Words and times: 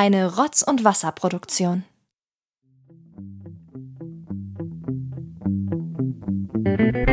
Eine 0.00 0.36
Rotz- 0.36 0.62
und 0.62 0.84
Wasserproduktion. 0.84 1.82
Die 6.64 7.07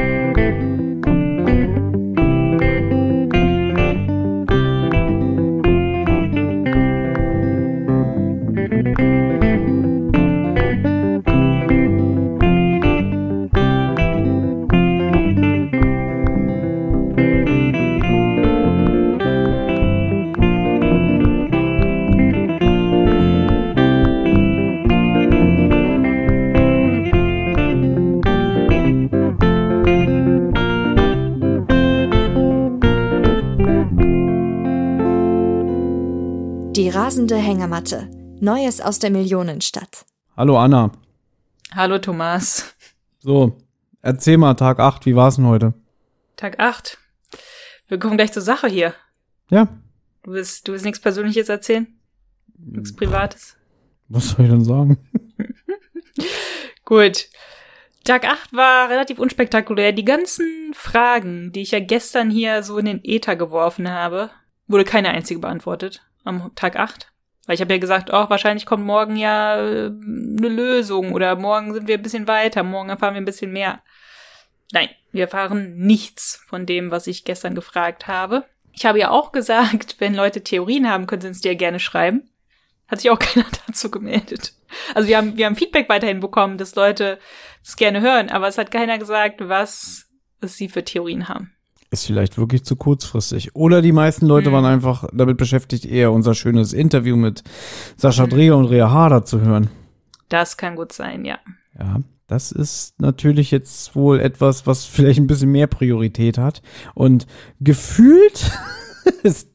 rasende 37.26 37.38
Hängematte. 37.38 38.08
Neues 38.40 38.82
aus 38.82 39.00
der 39.00 39.10
Millionenstadt. 39.10 40.06
Hallo 40.38 40.60
Anna. 40.60 40.92
Hallo 41.74 41.98
Thomas. 41.98 42.76
So, 43.20 43.58
erzähl 44.04 44.38
mal 44.38 44.54
Tag 44.54 44.80
8, 44.80 45.08
wie 45.08 45.16
war's 45.16 45.38
denn 45.38 45.48
heute? 45.48 45.74
Tag 46.36 46.60
8. 46.60 47.00
Wir 47.88 47.98
kommen 47.98 48.18
gleich 48.18 48.32
zur 48.32 48.44
Sache 48.44 48.68
hier. 48.68 48.94
Ja, 49.50 49.68
Du 50.22 50.34
willst, 50.34 50.68
du 50.68 50.74
willst 50.74 50.86
nichts 50.86 51.00
Persönliches 51.00 51.50
erzählen? 51.50 51.88
Nichts 52.60 52.96
Privates? 52.96 53.58
was 54.08 54.30
soll 54.30 54.46
ich 54.46 54.52
denn 54.52 54.64
sagen? 54.64 54.98
Gut. 56.86 57.28
Tag 58.04 58.26
8 58.26 58.54
war 58.54 58.90
relativ 58.90 59.18
unspektakulär. 59.18 59.94
Die 59.94 60.06
ganzen 60.06 60.74
Fragen, 60.76 61.52
die 61.52 61.62
ich 61.62 61.72
ja 61.72 61.80
gestern 61.80 62.30
hier 62.30 62.62
so 62.62 62.78
in 62.78 62.86
den 62.86 63.04
Äther 63.04 63.36
geworfen 63.36 63.90
habe, 63.90 64.30
wurde 64.68 64.84
keine 64.84 65.10
einzige 65.10 65.40
beantwortet 65.40 66.06
am 66.24 66.52
Tag 66.54 66.76
8. 66.76 67.12
Weil 67.46 67.56
ich 67.56 67.62
habe 67.62 67.74
ja 67.74 67.80
gesagt, 67.80 68.10
oh, 68.12 68.30
wahrscheinlich 68.30 68.66
kommt 68.66 68.86
morgen 68.86 69.16
ja 69.16 69.58
äh, 69.58 69.86
eine 69.88 70.50
Lösung 70.50 71.14
oder 71.14 71.36
morgen 71.36 71.74
sind 71.74 71.88
wir 71.88 71.98
ein 71.98 72.02
bisschen 72.02 72.28
weiter, 72.28 72.64
morgen 72.64 72.90
erfahren 72.90 73.14
wir 73.14 73.22
ein 73.22 73.26
bisschen 73.26 73.52
mehr. 73.52 73.82
Nein, 74.72 74.90
wir 75.12 75.26
erfahren 75.26 75.76
nichts 75.78 76.42
von 76.48 76.66
dem, 76.66 76.92
was 76.92 77.08
ich 77.08 77.24
gestern 77.24 77.56
gefragt 77.56 78.08
habe. 78.08 78.46
Ich 78.72 78.86
habe 78.86 79.00
ja 79.00 79.12
auch 79.12 79.32
gesagt, 79.32 79.96
wenn 80.00 80.16
Leute 80.16 80.44
Theorien 80.44 80.90
haben, 80.90 81.08
können 81.08 81.22
sie 81.22 81.28
uns 81.28 81.42
die 81.42 81.50
ja 81.50 81.54
gerne 81.54 81.80
schreiben. 81.80 82.30
Hat 82.88 83.02
sich 83.02 83.12
auch 83.12 83.20
keiner 83.20 83.46
dazu 83.68 83.92
gemeldet. 83.92 84.54
Also 84.94 85.08
wir 85.08 85.18
haben, 85.18 85.38
wir 85.38 85.46
haben 85.46 85.56
Feedback 85.56 85.88
weiterhin 85.88 86.20
bekommen, 86.20 86.58
dass 86.58 86.76
Leute 86.76 87.20
es 87.64 87.76
gerne 87.76 88.02
hören, 88.02 88.30
aber 88.30 88.48
es 88.48 88.58
hat 88.58 88.72
keiner 88.72 88.98
gesagt, 88.98 89.48
was 89.48 90.10
sie 90.42 90.68
für 90.68 90.84
Theorien 90.84 91.30
haben. 91.30 91.55
Ist 91.96 92.08
vielleicht 92.08 92.38
wirklich 92.38 92.66
zu 92.66 92.76
kurzfristig. 92.76 93.56
Oder 93.56 93.82
die 93.82 93.94
meisten 93.94 94.26
Leute 94.26 94.48
Hm. 94.48 94.54
waren 94.54 94.66
einfach 94.66 95.08
damit 95.14 95.38
beschäftigt, 95.38 95.86
eher 95.86 96.12
unser 96.12 96.34
schönes 96.36 96.74
Interview 96.74 97.16
mit 97.16 97.42
Sascha 97.96 98.24
Hm. 98.24 98.30
Dreher 98.32 98.58
und 98.58 98.66
Rea 98.66 98.90
Harder 98.92 99.24
zu 99.24 99.40
hören. 99.40 99.70
Das 100.28 100.58
kann 100.58 100.76
gut 100.76 100.92
sein, 100.92 101.24
ja. 101.24 101.40
Ja, 101.80 102.02
das 102.28 102.52
ist 102.52 103.00
natürlich 103.00 103.50
jetzt 103.52 103.96
wohl 103.96 104.20
etwas, 104.20 104.68
was 104.68 104.84
vielleicht 104.84 105.20
ein 105.20 105.28
bisschen 105.28 105.54
mehr 105.54 105.68
Priorität 105.68 106.38
hat. 106.38 106.62
Und 106.96 107.28
gefühlt 107.62 108.52
ist, 109.24 109.50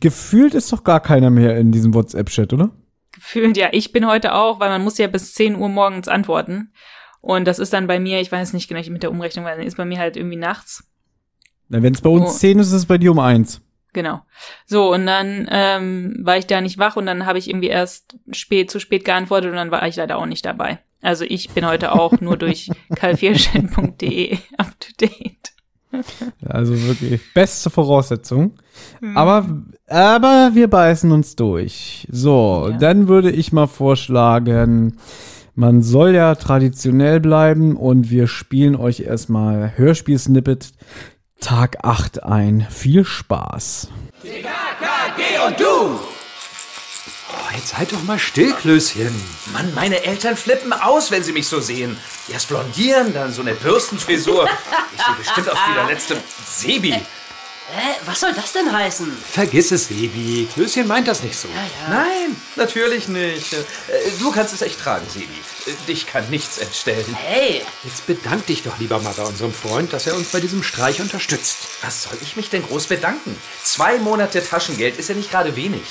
gefühlt 0.00 0.54
ist 0.54 0.72
doch 0.72 0.82
gar 0.82 1.00
keiner 1.00 1.28
mehr 1.28 1.58
in 1.58 1.72
diesem 1.72 1.92
WhatsApp-Chat, 1.92 2.54
oder? 2.54 2.70
Gefühlt, 3.14 3.58
ja. 3.58 3.68
Ich 3.72 3.92
bin 3.92 4.06
heute 4.06 4.34
auch, 4.34 4.60
weil 4.60 4.70
man 4.70 4.82
muss 4.82 4.96
ja 4.96 5.08
bis 5.08 5.34
10 5.34 5.56
Uhr 5.56 5.68
morgens 5.68 6.08
antworten. 6.08 6.72
Und 7.20 7.46
das 7.46 7.58
ist 7.58 7.74
dann 7.74 7.86
bei 7.86 8.00
mir, 8.00 8.18
ich 8.20 8.32
weiß 8.32 8.54
nicht 8.54 8.66
genau 8.68 8.80
mit 8.90 9.02
der 9.02 9.10
Umrechnung, 9.10 9.44
weil 9.44 9.58
dann 9.58 9.66
ist 9.66 9.76
bei 9.76 9.84
mir 9.84 9.98
halt 9.98 10.16
irgendwie 10.16 10.36
nachts. 10.38 10.88
Wenn 11.68 11.94
es 11.94 12.00
bei 12.00 12.10
uns 12.10 12.30
Oh. 12.30 12.32
10 12.38 12.58
ist, 12.58 12.68
ist 12.68 12.72
es 12.74 12.86
bei 12.86 12.98
dir 12.98 13.12
um 13.12 13.18
1. 13.18 13.60
Genau. 13.94 14.20
So, 14.66 14.92
und 14.92 15.06
dann 15.06 15.46
ähm, 15.50 16.16
war 16.22 16.38
ich 16.38 16.46
da 16.46 16.60
nicht 16.62 16.78
wach 16.78 16.96
und 16.96 17.04
dann 17.06 17.26
habe 17.26 17.38
ich 17.38 17.48
irgendwie 17.50 17.68
erst 17.68 18.16
spät, 18.30 18.70
zu 18.70 18.80
spät 18.80 19.04
geantwortet 19.04 19.50
und 19.50 19.56
dann 19.56 19.70
war 19.70 19.86
ich 19.86 19.96
leider 19.96 20.16
auch 20.18 20.26
nicht 20.26 20.44
dabei. 20.46 20.78
Also 21.02 21.24
ich 21.24 21.50
bin 21.50 21.66
heute 21.66 21.92
auch 21.92 22.20
nur 22.20 22.36
durch 22.36 22.70
kalvierschein.de 22.96 24.38
up 24.56 24.72
to 24.80 24.88
date. 25.00 25.52
Also 26.46 26.72
wirklich 26.84 27.20
beste 27.34 27.68
Voraussetzung. 27.68 28.54
Aber, 29.14 29.46
aber 29.88 30.50
wir 30.54 30.68
beißen 30.68 31.12
uns 31.12 31.36
durch. 31.36 32.08
So, 32.10 32.68
Ja. 32.70 32.78
dann 32.78 33.08
würde 33.08 33.30
ich 33.30 33.52
mal 33.52 33.66
vorschlagen, 33.66 34.96
man 35.54 35.82
soll 35.82 36.14
ja 36.14 36.34
traditionell 36.34 37.20
bleiben 37.20 37.76
und 37.76 38.10
wir 38.10 38.26
spielen 38.26 38.74
euch 38.74 39.00
erstmal 39.00 39.76
Hörspiel-Snippet 39.76 40.72
Tag 41.42 41.78
8 41.84 42.22
ein. 42.22 42.66
Viel 42.70 43.04
Spaß. 43.04 43.88
Oh, 47.34 47.56
jetzt 47.56 47.76
halt 47.78 47.92
doch 47.92 48.02
mal 48.04 48.18
still, 48.18 48.52
Klößchen. 48.52 49.12
Mann, 49.52 49.74
meine 49.74 50.02
Eltern 50.04 50.36
flippen 50.36 50.72
aus, 50.72 51.10
wenn 51.10 51.22
sie 51.22 51.32
mich 51.32 51.48
so 51.48 51.60
sehen. 51.60 51.98
Erst 52.28 52.48
blondieren, 52.48 53.12
dann 53.14 53.32
so 53.32 53.42
eine 53.42 53.54
Bürstenfrisur. 53.54 54.48
Ich 54.96 55.02
sehe 55.04 55.14
bestimmt 55.16 55.48
aus 55.50 55.58
wie 55.68 55.74
der 55.74 55.84
letzte 55.86 56.16
Sebi. 56.46 56.92
Hä? 56.92 57.94
Was 58.06 58.20
soll 58.20 58.32
das 58.34 58.52
denn 58.52 58.70
heißen? 58.70 59.10
Vergiss 59.30 59.72
es, 59.72 59.88
Sebi. 59.88 60.46
Klößchen 60.52 60.86
meint 60.86 61.08
das 61.08 61.22
nicht 61.22 61.36
so. 61.38 61.48
Nein, 61.88 62.36
natürlich 62.56 63.08
nicht. 63.08 63.52
Äh, 63.54 63.62
Du 64.20 64.30
kannst 64.30 64.52
es 64.52 64.62
echt 64.62 64.78
tragen, 64.80 65.06
Sebi. 65.08 65.28
Dich 65.86 66.06
kann 66.06 66.28
nichts 66.30 66.58
entstellen. 66.58 67.16
Hey, 67.20 67.62
Jetzt 67.84 68.06
bedank 68.06 68.46
dich 68.46 68.62
doch 68.62 68.78
lieber 68.78 68.98
mal 69.00 69.14
bei 69.16 69.22
unserem 69.24 69.52
Freund, 69.52 69.92
dass 69.92 70.06
er 70.06 70.14
uns 70.16 70.28
bei 70.30 70.40
diesem 70.40 70.62
Streich 70.62 71.00
unterstützt. 71.00 71.58
Was 71.82 72.04
soll 72.04 72.18
ich 72.20 72.36
mich 72.36 72.50
denn 72.50 72.64
groß 72.66 72.86
bedanken? 72.86 73.36
Zwei 73.62 73.98
Monate 73.98 74.44
Taschengeld 74.44 74.98
ist 74.98 75.08
ja 75.08 75.14
nicht 75.14 75.30
gerade 75.30 75.54
wenig. 75.56 75.82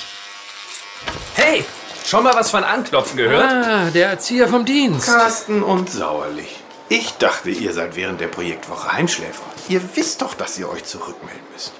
Hey, 1.34 1.64
schon 2.06 2.24
mal 2.24 2.34
was 2.34 2.50
von 2.50 2.64
Anklopfen 2.64 3.16
gehört? 3.16 3.50
Ah, 3.50 3.90
der 3.90 4.08
Erzieher 4.08 4.48
vom 4.48 4.64
Dienst. 4.64 5.06
Carsten 5.06 5.62
und 5.62 5.90
Sauerlich. 5.90 6.56
Ich 6.88 7.12
dachte, 7.12 7.50
ihr 7.50 7.72
seid 7.72 7.96
während 7.96 8.20
der 8.20 8.28
Projektwoche 8.28 8.92
Heimschläfer. 8.92 9.42
Ihr 9.68 9.80
wisst 9.94 10.20
doch, 10.20 10.34
dass 10.34 10.58
ihr 10.58 10.68
euch 10.68 10.84
zurückmelden 10.84 11.42
müsst. 11.52 11.72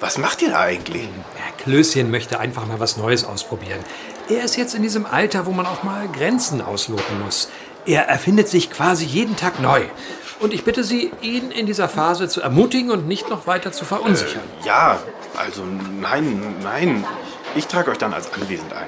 Was 0.00 0.18
macht 0.18 0.42
ihr 0.42 0.50
da 0.50 0.60
eigentlich? 0.60 1.06
Klößchen 1.58 2.10
möchte 2.10 2.40
einfach 2.40 2.66
mal 2.66 2.80
was 2.80 2.96
Neues 2.96 3.24
ausprobieren. 3.24 3.84
Er 4.30 4.44
ist 4.44 4.56
jetzt 4.56 4.76
in 4.76 4.82
diesem 4.82 5.06
Alter, 5.06 5.44
wo 5.44 5.50
man 5.50 5.66
auch 5.66 5.82
mal 5.82 6.06
Grenzen 6.06 6.62
ausloten 6.62 7.20
muss. 7.20 7.48
Er 7.84 8.06
erfindet 8.06 8.48
sich 8.48 8.70
quasi 8.70 9.04
jeden 9.04 9.34
Tag 9.34 9.58
neu. 9.58 9.82
Und 10.38 10.54
ich 10.54 10.62
bitte 10.62 10.84
Sie, 10.84 11.10
ihn 11.20 11.50
in 11.50 11.66
dieser 11.66 11.88
Phase 11.88 12.28
zu 12.28 12.40
ermutigen 12.40 12.92
und 12.92 13.08
nicht 13.08 13.28
noch 13.28 13.48
weiter 13.48 13.72
zu 13.72 13.84
verunsichern. 13.84 14.44
Ja, 14.64 15.00
also 15.36 15.64
nein, 16.00 16.54
nein. 16.62 17.04
Ich 17.56 17.66
trage 17.66 17.90
euch 17.90 17.98
dann 17.98 18.14
als 18.14 18.32
anwesend 18.32 18.72
ein. 18.72 18.86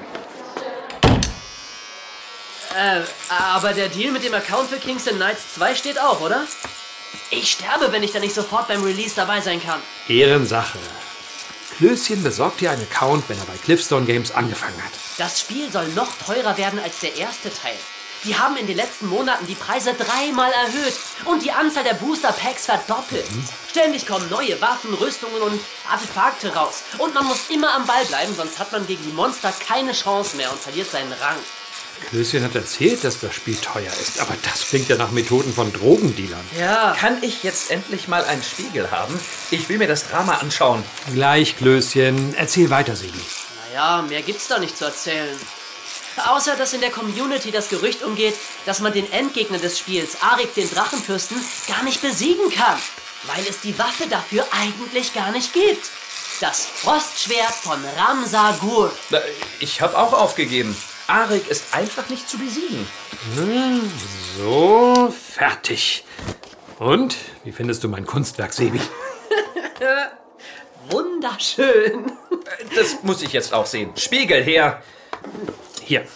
äh, 2.79 3.01
aber 3.29 3.73
der 3.73 3.89
Deal 3.89 4.13
mit 4.13 4.25
dem 4.25 4.35
Account 4.35 4.71
für 4.71 4.79
Kingston 4.79 5.17
Knights 5.17 5.55
2 5.57 5.75
steht 5.75 6.01
auch, 6.01 6.21
oder? 6.21 6.45
Ich 7.31 7.51
sterbe, 7.51 7.91
wenn 7.91 8.05
ich 8.05 8.13
da 8.13 8.21
nicht 8.21 8.35
sofort 8.35 8.69
beim 8.69 8.85
Release 8.85 9.15
dabei 9.17 9.41
sein 9.41 9.61
kann. 9.61 9.81
Ehrensache. 10.07 10.79
Klößchen 11.77 12.23
besorgt 12.23 12.61
dir 12.61 12.71
einen 12.71 12.83
Account, 12.83 13.29
wenn 13.29 13.39
er 13.39 13.45
bei 13.45 13.57
Cliffstone 13.65 14.07
Games 14.07 14.31
angefangen 14.31 14.83
hat. 14.83 14.93
Das 15.19 15.41
Spiel 15.41 15.71
soll 15.71 15.89
noch 15.89 16.11
teurer 16.25 16.57
werden 16.57 16.79
als 16.79 17.01
der 17.01 17.17
erste 17.17 17.53
Teil. 17.53 17.77
Die 18.25 18.39
haben 18.39 18.57
in 18.57 18.69
den 18.69 18.77
letzten 18.77 19.09
Monaten 19.09 19.47
die 19.49 19.57
Preise 19.57 19.95
dreimal 19.95 20.53
erhöht 20.53 20.95
und 21.25 21.43
die 21.43 21.51
Anzahl 21.51 21.83
der 21.83 21.95
Booster 21.95 22.31
Packs 22.31 22.67
verdoppelt. 22.67 23.27
Ständig 23.69 24.07
kommen 24.07 24.29
neue 24.31 24.61
Waffen, 24.61 24.95
Rüstungen 24.95 25.43
und 25.43 25.61
Artefakte 25.91 26.55
raus. 26.55 26.83
Und 26.99 27.15
man 27.15 27.27
muss 27.27 27.51
immer 27.51 27.75
am 27.75 27.85
Ball 27.85 28.05
bleiben, 28.05 28.33
sonst 28.37 28.61
hat 28.61 28.71
man 28.71 28.87
gegen 28.87 29.03
die 29.03 29.13
Monster 29.13 29.53
keine 29.67 29.93
Chance 29.93 30.37
mehr 30.37 30.53
und 30.53 30.61
verliert 30.61 30.91
seinen 30.91 31.13
Rang. 31.15 31.39
Klößchen 32.11 32.43
hat 32.45 32.55
erzählt, 32.55 33.05
dass 33.05 33.21
das 33.21 33.35
Spiel 33.35 33.57
teuer 33.57 33.93
ist, 34.01 34.21
aber 34.21 34.35
das 34.43 34.67
klingt 34.69 34.89
ja 34.89 34.97
nach 34.97 35.11
Methoden 35.11 35.53
von 35.55 35.73
Drogendealern. 35.73 36.45
Ja, 36.59 36.95
Kann 36.99 37.23
ich 37.23 37.43
jetzt 37.43 37.71
endlich 37.71 38.09
mal 38.09 38.25
einen 38.25 38.43
Spiegel 38.43 38.91
haben? 38.91 39.19
Ich 39.51 39.69
will 39.69 39.79
mir 39.79 39.89
das 39.89 40.09
Drama 40.09 40.35
anschauen. 40.39 40.85
Gleich, 41.15 41.57
Klößchen. 41.57 42.35
Erzähl 42.37 42.69
weiter, 42.71 42.97
Sebi. 42.97 43.19
naja, 43.69 44.03
mehr 44.03 44.23
gibt's 44.23 44.49
da 44.49 44.59
nicht 44.59 44.77
zu 44.77 44.85
erzählen. 44.85 45.39
Außer, 46.27 46.57
dass 46.57 46.75
in 46.75 46.83
der 46.83 46.91
Community 46.91 47.51
das 47.51 47.71
Gerücht 47.71 48.03
umgeht, 48.03 48.35
dass 48.67 48.81
man 48.81 48.93
den 48.93 49.11
Endgegner 49.13 49.59
des 49.59 49.79
Spiels, 49.79 50.19
Arik 50.21 50.55
den 50.55 50.69
Drachenfürsten, 50.71 51.39
gar 51.69 51.83
nicht 51.85 52.03
besiegen 52.03 52.51
kann. 52.51 52.77
Weil 53.35 53.45
es 53.49 53.61
die 53.61 53.79
Waffe 53.79 54.07
dafür 54.11 54.47
eigentlich 54.51 55.15
gar 55.15 55.31
nicht 55.33 55.55
gibt. 55.55 55.87
Das 56.41 56.67
Frostschwert 56.67 57.55
von 57.55 57.83
Ramsar 57.97 58.55
Gur. 58.61 58.93
Na, 59.11 59.21
Ich 59.61 59.81
habe 59.81 59.97
auch 59.97 60.13
aufgegeben. 60.13 60.77
Arik 61.13 61.47
ist 61.51 61.75
einfach 61.75 62.09
nicht 62.09 62.27
zu 62.27 62.39
besiegen. 62.39 62.87
So, 64.39 65.13
fertig. 65.35 66.05
Und, 66.79 67.17
wie 67.45 67.53
findest 67.53 67.85
du 67.85 67.89
mein 67.89 68.07
Kunstwerk, 68.07 68.55
Sebi? 68.55 68.81
Wunderschön. 70.91 72.13
Das 72.75 73.03
muss 73.03 73.21
ich 73.21 73.35
jetzt 73.35 73.53
auch 73.53 73.67
sehen. 73.67 73.93
Spiegel 73.97 74.43
her. 74.43 74.83
Hier. 75.83 76.07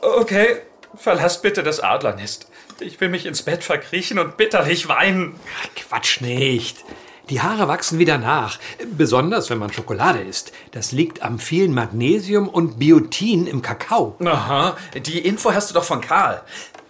Okay, 0.00 0.62
verlass 0.94 1.42
bitte 1.42 1.64
das 1.64 1.80
Adlernest. 1.80 2.46
Ich 2.78 3.00
will 3.00 3.08
mich 3.08 3.26
ins 3.26 3.42
Bett 3.42 3.64
verkriechen 3.64 4.20
und 4.20 4.36
bitterlich 4.36 4.88
weinen. 4.88 5.40
Quatsch 5.74 6.20
nicht. 6.20 6.84
Die 7.30 7.42
Haare 7.42 7.68
wachsen 7.68 7.98
wieder 7.98 8.16
nach, 8.16 8.58
besonders 8.96 9.50
wenn 9.50 9.58
man 9.58 9.72
Schokolade 9.72 10.20
isst. 10.20 10.52
Das 10.72 10.92
liegt 10.92 11.22
am 11.22 11.38
vielen 11.38 11.74
Magnesium 11.74 12.48
und 12.48 12.78
Biotin 12.78 13.46
im 13.46 13.60
Kakao. 13.60 14.16
Aha, 14.24 14.76
die 14.94 15.18
Info 15.18 15.52
hast 15.52 15.68
du 15.68 15.74
doch 15.74 15.84
von 15.84 16.00
Karl. 16.00 16.40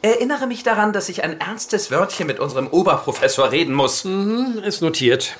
Erinnere 0.00 0.46
mich 0.46 0.62
daran, 0.62 0.93
dass 0.93 1.08
ich 1.08 1.25
ein 1.25 1.40
ernstes 1.40 1.90
Wörtchen 1.90 2.29
mit 2.29 2.38
unserem 2.38 2.69
Oberprofessor 2.69 3.50
reden 3.50 3.75
muss. 3.75 4.05
Mhm, 4.05 4.62
ist 4.64 4.81
notiert. 4.81 5.37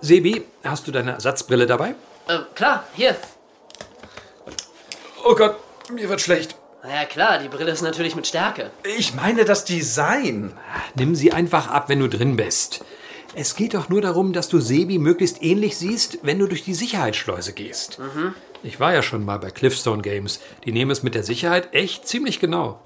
Sebi, 0.00 0.44
hast 0.62 0.86
du 0.86 0.92
deine 0.92 1.12
Ersatzbrille 1.12 1.66
dabei? 1.66 1.96
Äh, 2.28 2.38
klar, 2.54 2.84
hier. 2.94 3.16
Oh 5.24 5.34
Gott, 5.34 5.56
mir 5.92 6.08
wird 6.08 6.20
schlecht. 6.20 6.54
Na 6.84 6.94
ja, 6.94 7.04
klar, 7.04 7.38
die 7.40 7.48
Brille 7.48 7.72
ist 7.72 7.82
natürlich 7.82 8.14
mit 8.14 8.28
Stärke. 8.28 8.70
Ich 8.96 9.12
meine 9.14 9.44
das 9.44 9.64
Design. 9.64 10.52
Nimm 10.94 11.16
sie 11.16 11.32
einfach 11.32 11.68
ab, 11.68 11.88
wenn 11.88 11.98
du 11.98 12.08
drin 12.08 12.36
bist. 12.36 12.84
Es 13.38 13.54
geht 13.54 13.74
doch 13.74 13.90
nur 13.90 14.00
darum, 14.00 14.32
dass 14.32 14.48
du 14.48 14.60
Sebi 14.60 14.98
möglichst 14.98 15.42
ähnlich 15.42 15.76
siehst, 15.76 16.20
wenn 16.22 16.38
du 16.38 16.46
durch 16.46 16.64
die 16.64 16.72
Sicherheitsschleuse 16.72 17.52
gehst. 17.52 18.00
Ich 18.62 18.80
war 18.80 18.94
ja 18.94 19.02
schon 19.02 19.26
mal 19.26 19.38
bei 19.38 19.50
Cliffstone 19.50 20.00
Games. 20.00 20.40
Die 20.64 20.72
nehmen 20.72 20.90
es 20.90 21.02
mit 21.02 21.14
der 21.14 21.22
Sicherheit 21.22 21.74
echt 21.74 22.08
ziemlich 22.08 22.40
genau. 22.40 22.80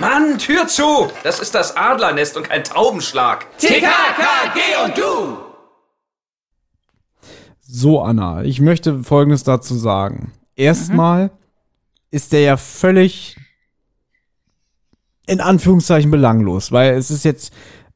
Mann, 0.00 0.38
Tür 0.38 0.66
zu! 0.66 1.10
Das 1.24 1.40
ist 1.40 1.54
das 1.54 1.76
Adlernest 1.76 2.38
und 2.38 2.48
kein 2.48 2.64
Taubenschlag. 2.64 3.46
TKKG 3.58 4.82
und 4.82 4.96
du! 4.96 5.36
So, 7.60 8.00
Anna, 8.00 8.44
ich 8.44 8.62
möchte 8.62 9.04
Folgendes 9.04 9.44
dazu 9.44 9.74
sagen. 9.74 10.32
Erstmal 10.56 11.32
ist 12.10 12.32
der 12.32 12.40
ja 12.40 12.56
völlig 12.56 13.36
in 15.26 15.42
Anführungszeichen 15.42 16.10
belanglos, 16.10 16.72
weil 16.72 16.94
es 16.94 17.10
ist 17.10 17.26
jetzt 17.26 17.52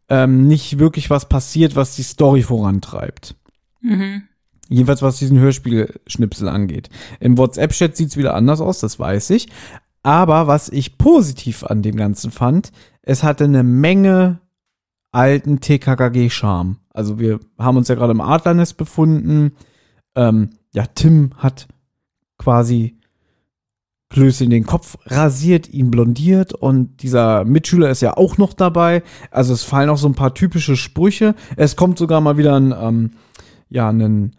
ähm, 0.08 0.46
nicht 0.46 0.78
wirklich 0.78 1.10
was 1.10 1.28
passiert, 1.28 1.76
was 1.76 1.96
die 1.96 2.02
Story 2.02 2.42
vorantreibt. 2.42 3.34
Jedenfalls 4.68 5.02
was 5.02 5.18
diesen 5.18 5.38
Hörspielschnipsel 5.38 6.48
angeht. 6.48 6.90
Im 7.20 7.38
WhatsApp-Chat 7.38 7.96
sieht's 7.96 8.16
wieder 8.16 8.34
anders 8.34 8.60
aus, 8.60 8.80
das 8.80 8.98
weiß 8.98 9.30
ich. 9.30 9.48
Aber 10.02 10.46
was 10.46 10.68
ich 10.68 10.98
positiv 10.98 11.64
an 11.64 11.82
dem 11.82 11.96
Ganzen 11.96 12.30
fand, 12.30 12.70
es 13.02 13.22
hatte 13.22 13.44
eine 13.44 13.62
Menge 13.62 14.40
alten 15.12 15.60
TKKG-Charme. 15.60 16.76
Also 16.90 17.18
wir 17.18 17.40
haben 17.58 17.76
uns 17.76 17.88
ja 17.88 17.94
gerade 17.94 18.12
im 18.12 18.20
Adlernest 18.20 18.76
befunden. 18.76 19.52
Ähm, 20.14 20.50
ja, 20.72 20.86
Tim 20.86 21.32
hat 21.36 21.68
quasi 22.38 22.95
Klößchen 24.08 24.50
den 24.50 24.66
Kopf 24.66 24.96
rasiert, 25.06 25.68
ihn 25.68 25.90
blondiert 25.90 26.52
und 26.54 27.02
dieser 27.02 27.44
Mitschüler 27.44 27.90
ist 27.90 28.02
ja 28.02 28.16
auch 28.16 28.38
noch 28.38 28.52
dabei. 28.54 29.02
Also 29.32 29.52
es 29.52 29.64
fallen 29.64 29.90
auch 29.90 29.98
so 29.98 30.08
ein 30.08 30.14
paar 30.14 30.32
typische 30.32 30.76
Sprüche. 30.76 31.34
Es 31.56 31.74
kommt 31.74 31.98
sogar 31.98 32.20
mal 32.20 32.36
wieder 32.36 32.54
ein, 32.54 32.72
ähm, 32.78 33.10
ja, 33.68 33.88
ein, 33.90 34.32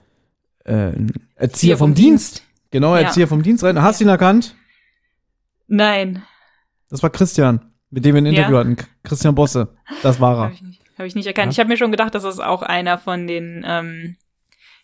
äh, 0.64 0.74
ein 0.74 1.12
Erzieher 1.36 1.78
vom, 1.78 1.94
Dienst. 1.94 2.44
Genau, 2.72 2.96
Ja. 2.96 3.02
Erzieher 3.02 3.28
vom 3.28 3.44
Dienst 3.44 3.64
rein. 3.64 3.82
Hast 3.82 4.00
du 4.00 4.06
ihn 4.06 4.10
erkannt? 4.10 4.56
Nein, 5.68 6.24
Das 6.90 7.04
war 7.04 7.10
Christian, 7.10 7.60
mit 7.90 8.06
dem 8.06 8.16
wir 8.16 8.22
ein 8.22 8.26
Interview 8.26 8.54
Ja. 8.54 8.60
hatten. 8.62 8.78
Christian 9.04 9.36
Bosse. 9.36 9.76
Das 10.02 10.22
war 10.22 10.38
habe 10.38 10.52
er. 10.52 10.54
ich 10.54 10.62
nicht, 10.62 10.82
hab 10.98 11.06
ich 11.06 11.16
nicht 11.16 11.28
erkannt. 11.28 11.48
Ja. 11.48 11.52
Ich 11.52 11.60
habe 11.60 11.68
mir 11.68 11.76
schon 11.78 11.92
gedacht, 11.92 12.16
dass 12.16 12.24
das 12.24 12.40
auch 12.40 12.62
einer 12.62 12.98
von 12.98 13.28
den, 13.28 13.66
ähm, 13.68 14.16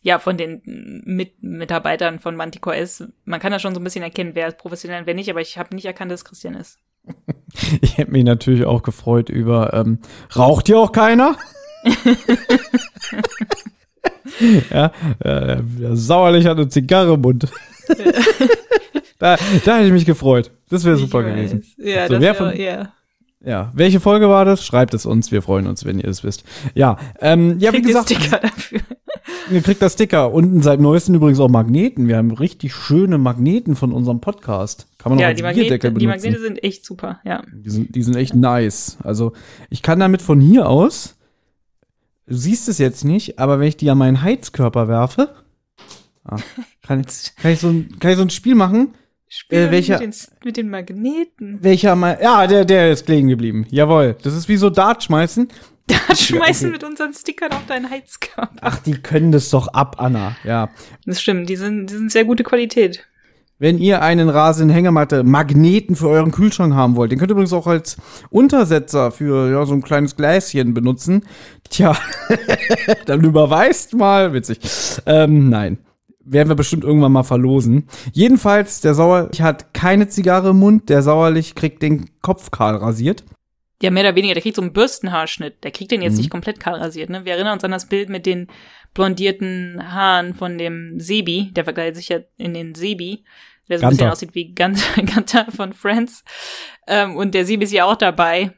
ja, 0.03 0.19
von 0.19 0.38
den 0.38 0.61
Mit 1.05 1.41
Mitarbeitern 1.41 2.19
von 2.19 2.35
Manticore 2.35 2.77
ist. 2.77 3.05
Man 3.25 3.39
kann 3.39 3.51
da 3.51 3.57
schon 3.59 3.73
so 3.73 3.79
ein 3.81 3.83
bisschen 3.83 4.03
erkennen, 4.03 4.35
wer 4.35 4.47
ist 4.50 4.57
professionell 4.57 5.00
und 5.01 5.07
wer 5.07 5.15
nicht, 5.15 5.29
aber 5.31 5.41
ich 5.41 5.57
habe 5.57 5.73
nicht 5.73 5.85
erkannt, 5.85 6.11
dass 6.11 6.19
es 6.21 6.25
Christian 6.25 6.53
ist. 6.55 6.77
Ich 7.81 7.97
hätte 8.00 8.11
mich 8.11 8.23
natürlich 8.23 8.65
auch 8.65 8.81
gefreut 8.81 9.29
über, 9.29 9.73
ähm, 9.75 10.00
raucht 10.35 10.65
hier 10.67 10.79
auch 10.79 10.91
keiner? 10.91 11.35
ja, 14.71 14.91
äh, 15.19 15.57
Sauerlich 15.94 16.45
hat 16.47 16.57
eine 16.57 16.67
Zigarre 16.67 17.13
im 17.13 17.21
Mund. 17.21 17.47
da, 19.19 19.38
da 19.65 19.75
hätte 19.77 19.85
ich 19.88 19.94
mich 19.94 20.06
gefreut. 20.06 20.51
Das 20.69 20.83
wäre 20.83 20.97
super 20.97 21.19
weiß. 21.23 21.33
gewesen. 21.35 21.63
Ja, 21.77 22.07
So, 22.07 22.13
das 22.13 22.21
wär, 22.21 22.35
von- 22.35 22.57
ja. 22.57 22.94
Ja, 23.45 23.71
welche 23.75 23.99
Folge 23.99 24.29
war 24.29 24.45
das? 24.45 24.65
Schreibt 24.65 24.94
es 24.94 25.06
uns, 25.06 25.31
wir 25.31 25.41
freuen 25.41 25.67
uns, 25.67 25.83
wenn 25.83 25.99
ihr 25.99 26.07
es 26.07 26.23
wisst. 26.23 26.45
Ja, 26.75 26.97
ähm, 27.19 27.59
ja, 27.59 27.71
wie 27.73 27.81
Kriegt 27.81 27.88
gesagt, 27.88 28.09
Sticker 28.09 28.39
dafür. 28.39 28.79
Ihr 29.51 29.61
kriegt 29.61 29.81
das 29.81 29.93
Sticker. 29.93 30.31
Unten 30.33 30.61
seit 30.61 30.79
neuestem 30.79 31.15
übrigens 31.15 31.39
auch 31.39 31.49
Magneten. 31.49 32.07
Wir 32.07 32.17
haben 32.17 32.31
richtig 32.31 32.73
schöne 32.73 33.17
Magneten 33.17 33.75
von 33.75 33.91
unserem 33.91 34.19
Podcast. 34.21 34.87
Kann 34.97 35.11
man 35.11 35.19
auch 35.19 35.21
Ja, 35.21 35.27
als 35.29 35.37
die 35.37 35.43
Magnete, 35.43 35.61
Bierdeckel 35.69 35.91
die 35.93 36.05
benutzen. 36.05 36.23
Magnete 36.29 36.41
sind 36.43 36.63
echt 36.63 36.85
super, 36.85 37.19
ja. 37.23 37.43
Die 37.53 37.69
sind, 37.69 37.95
die 37.95 38.03
sind 38.03 38.15
echt 38.15 38.35
nice. 38.35 38.97
Also, 39.03 39.33
ich 39.69 39.81
kann 39.81 39.99
damit 39.99 40.21
von 40.21 40.39
hier 40.41 40.67
aus, 40.69 41.17
du 42.27 42.35
siehst 42.35 42.67
es 42.69 42.77
jetzt 42.77 43.03
nicht, 43.03 43.39
aber 43.39 43.59
wenn 43.59 43.67
ich 43.67 43.77
die 43.77 43.89
an 43.89 43.97
meinen 43.97 44.21
Heizkörper 44.21 44.87
werfe, 44.87 45.33
ah, 46.25 46.37
kann, 46.81 47.01
ich, 47.01 47.35
kann, 47.41 47.51
ich 47.51 47.59
so 47.59 47.69
ein, 47.69 47.99
kann 47.99 48.11
ich 48.11 48.17
so 48.17 48.23
ein 48.23 48.29
Spiel 48.29 48.55
machen, 48.55 48.93
Spiel 49.35 49.57
Äh, 49.57 49.71
welcher- 49.71 49.99
mit, 49.99 50.01
den, 50.13 50.13
mit 50.45 50.57
den 50.57 50.69
Magneten. 50.69 51.57
welcher 51.61 51.95
mal, 51.95 52.19
ja, 52.21 52.45
der, 52.45 52.65
der 52.65 52.91
ist 52.91 53.05
kleben 53.07 53.29
geblieben. 53.29 53.65
Jawohl. 53.71 54.15
Das 54.21 54.35
ist 54.35 54.47
wie 54.47 54.57
so 54.57 54.69
Dart 54.69 55.03
schmeißen. 55.03 55.47
Da 56.07 56.15
schmeißen 56.15 56.69
okay. 56.69 56.74
mit 56.74 56.83
unseren 56.83 57.13
Stickern 57.13 57.51
auf 57.51 57.65
deinen 57.65 57.89
Heizkörper. 57.89 58.50
Ach, 58.62 58.80
die 58.80 58.94
können 59.01 59.31
das 59.31 59.50
doch 59.50 59.68
ab, 59.68 59.97
Anna. 60.00 60.35
Ja. 60.44 60.69
Das 61.06 61.21
stimmt, 61.21 61.50
die 61.50 61.56
sind, 61.56 61.88
die 61.88 61.95
sind 61.95 62.12
sehr 62.12 62.25
gute 62.25 62.44
Qualität. 62.44 63.06
Wenn 63.59 63.77
ihr 63.77 64.01
einen 64.01 64.30
Rasen 64.30 64.69
Hängematte 64.69 65.24
Magneten 65.24 65.95
für 65.95 66.09
euren 66.09 66.31
Kühlschrank 66.31 66.74
haben 66.74 66.95
wollt, 66.95 67.12
den 67.12 67.19
könnt 67.19 67.31
ihr 67.31 67.33
übrigens 67.33 67.53
auch 67.53 67.68
als 67.68 67.97
Untersetzer 68.30 69.12
für 69.12 69.50
ja, 69.50 69.65
so 69.65 69.74
ein 69.74 69.81
kleines 69.81 70.15
Gläschen 70.15 70.74
benutzen. 70.74 71.24
Tja, 71.69 71.95
dann 73.06 73.24
überweist 73.24 73.94
mal. 73.94 74.33
Witzig. 74.33 74.59
Ähm, 75.06 75.50
nein. 75.50 75.77
Werden 76.25 76.50
wir 76.50 76.56
bestimmt 76.56 76.83
irgendwann 76.83 77.12
mal 77.12 77.24
verlosen. 77.24 77.88
Jedenfalls, 78.12 78.81
der 78.81 78.95
Sauerlich 78.95 79.41
hat 79.41 79.74
keine 79.74 80.07
Zigarre 80.07 80.50
im 80.50 80.59
Mund. 80.59 80.89
Der 80.89 81.01
Sauerlich 81.01 81.53
kriegt 81.53 81.81
den 81.81 82.09
Kopf 82.21 82.50
kahl 82.51 82.75
rasiert. 82.75 83.24
Ja, 83.83 83.91
mehr 83.91 84.03
oder 84.03 84.15
weniger, 84.15 84.33
der 84.33 84.41
kriegt 84.41 84.56
so 84.56 84.62
einen 84.62 84.74
Bürstenhaarschnitt. 84.74 85.63
Der 85.63 85.71
kriegt 85.71 85.91
den 85.91 86.01
jetzt 86.01 86.13
Mhm. 86.13 86.18
nicht 86.19 86.30
komplett 86.30 86.59
kahl 86.59 86.75
rasiert, 86.75 87.09
ne? 87.09 87.25
Wir 87.25 87.33
erinnern 87.33 87.53
uns 87.53 87.63
an 87.63 87.71
das 87.71 87.88
Bild 87.88 88.09
mit 88.09 88.25
den 88.25 88.47
blondierten 88.94 89.91
Haaren 89.94 90.33
von 90.33 90.57
dem 90.57 91.00
Sebi. 91.00 91.51
Der 91.53 91.63
verkleidet 91.65 91.95
sich 91.97 92.09
ja 92.09 92.19
in 92.38 92.53
den 92.53 92.75
Sebi, 92.75 93.24
der 93.69 93.80
so 93.80 93.85
ein 93.85 93.89
bisschen 93.91 94.09
aussieht 94.09 94.35
wie 94.35 94.53
Gan- 94.53 94.77
Gunther 95.13 95.47
von 95.51 95.74
Friends. 95.74 96.23
Ähm, 96.87 97.16
und 97.18 97.33
der 97.33 97.45
Sebi 97.45 97.66
ist 97.66 97.73
ja 97.73 97.85
auch 97.85 97.95
dabei. 97.95 98.52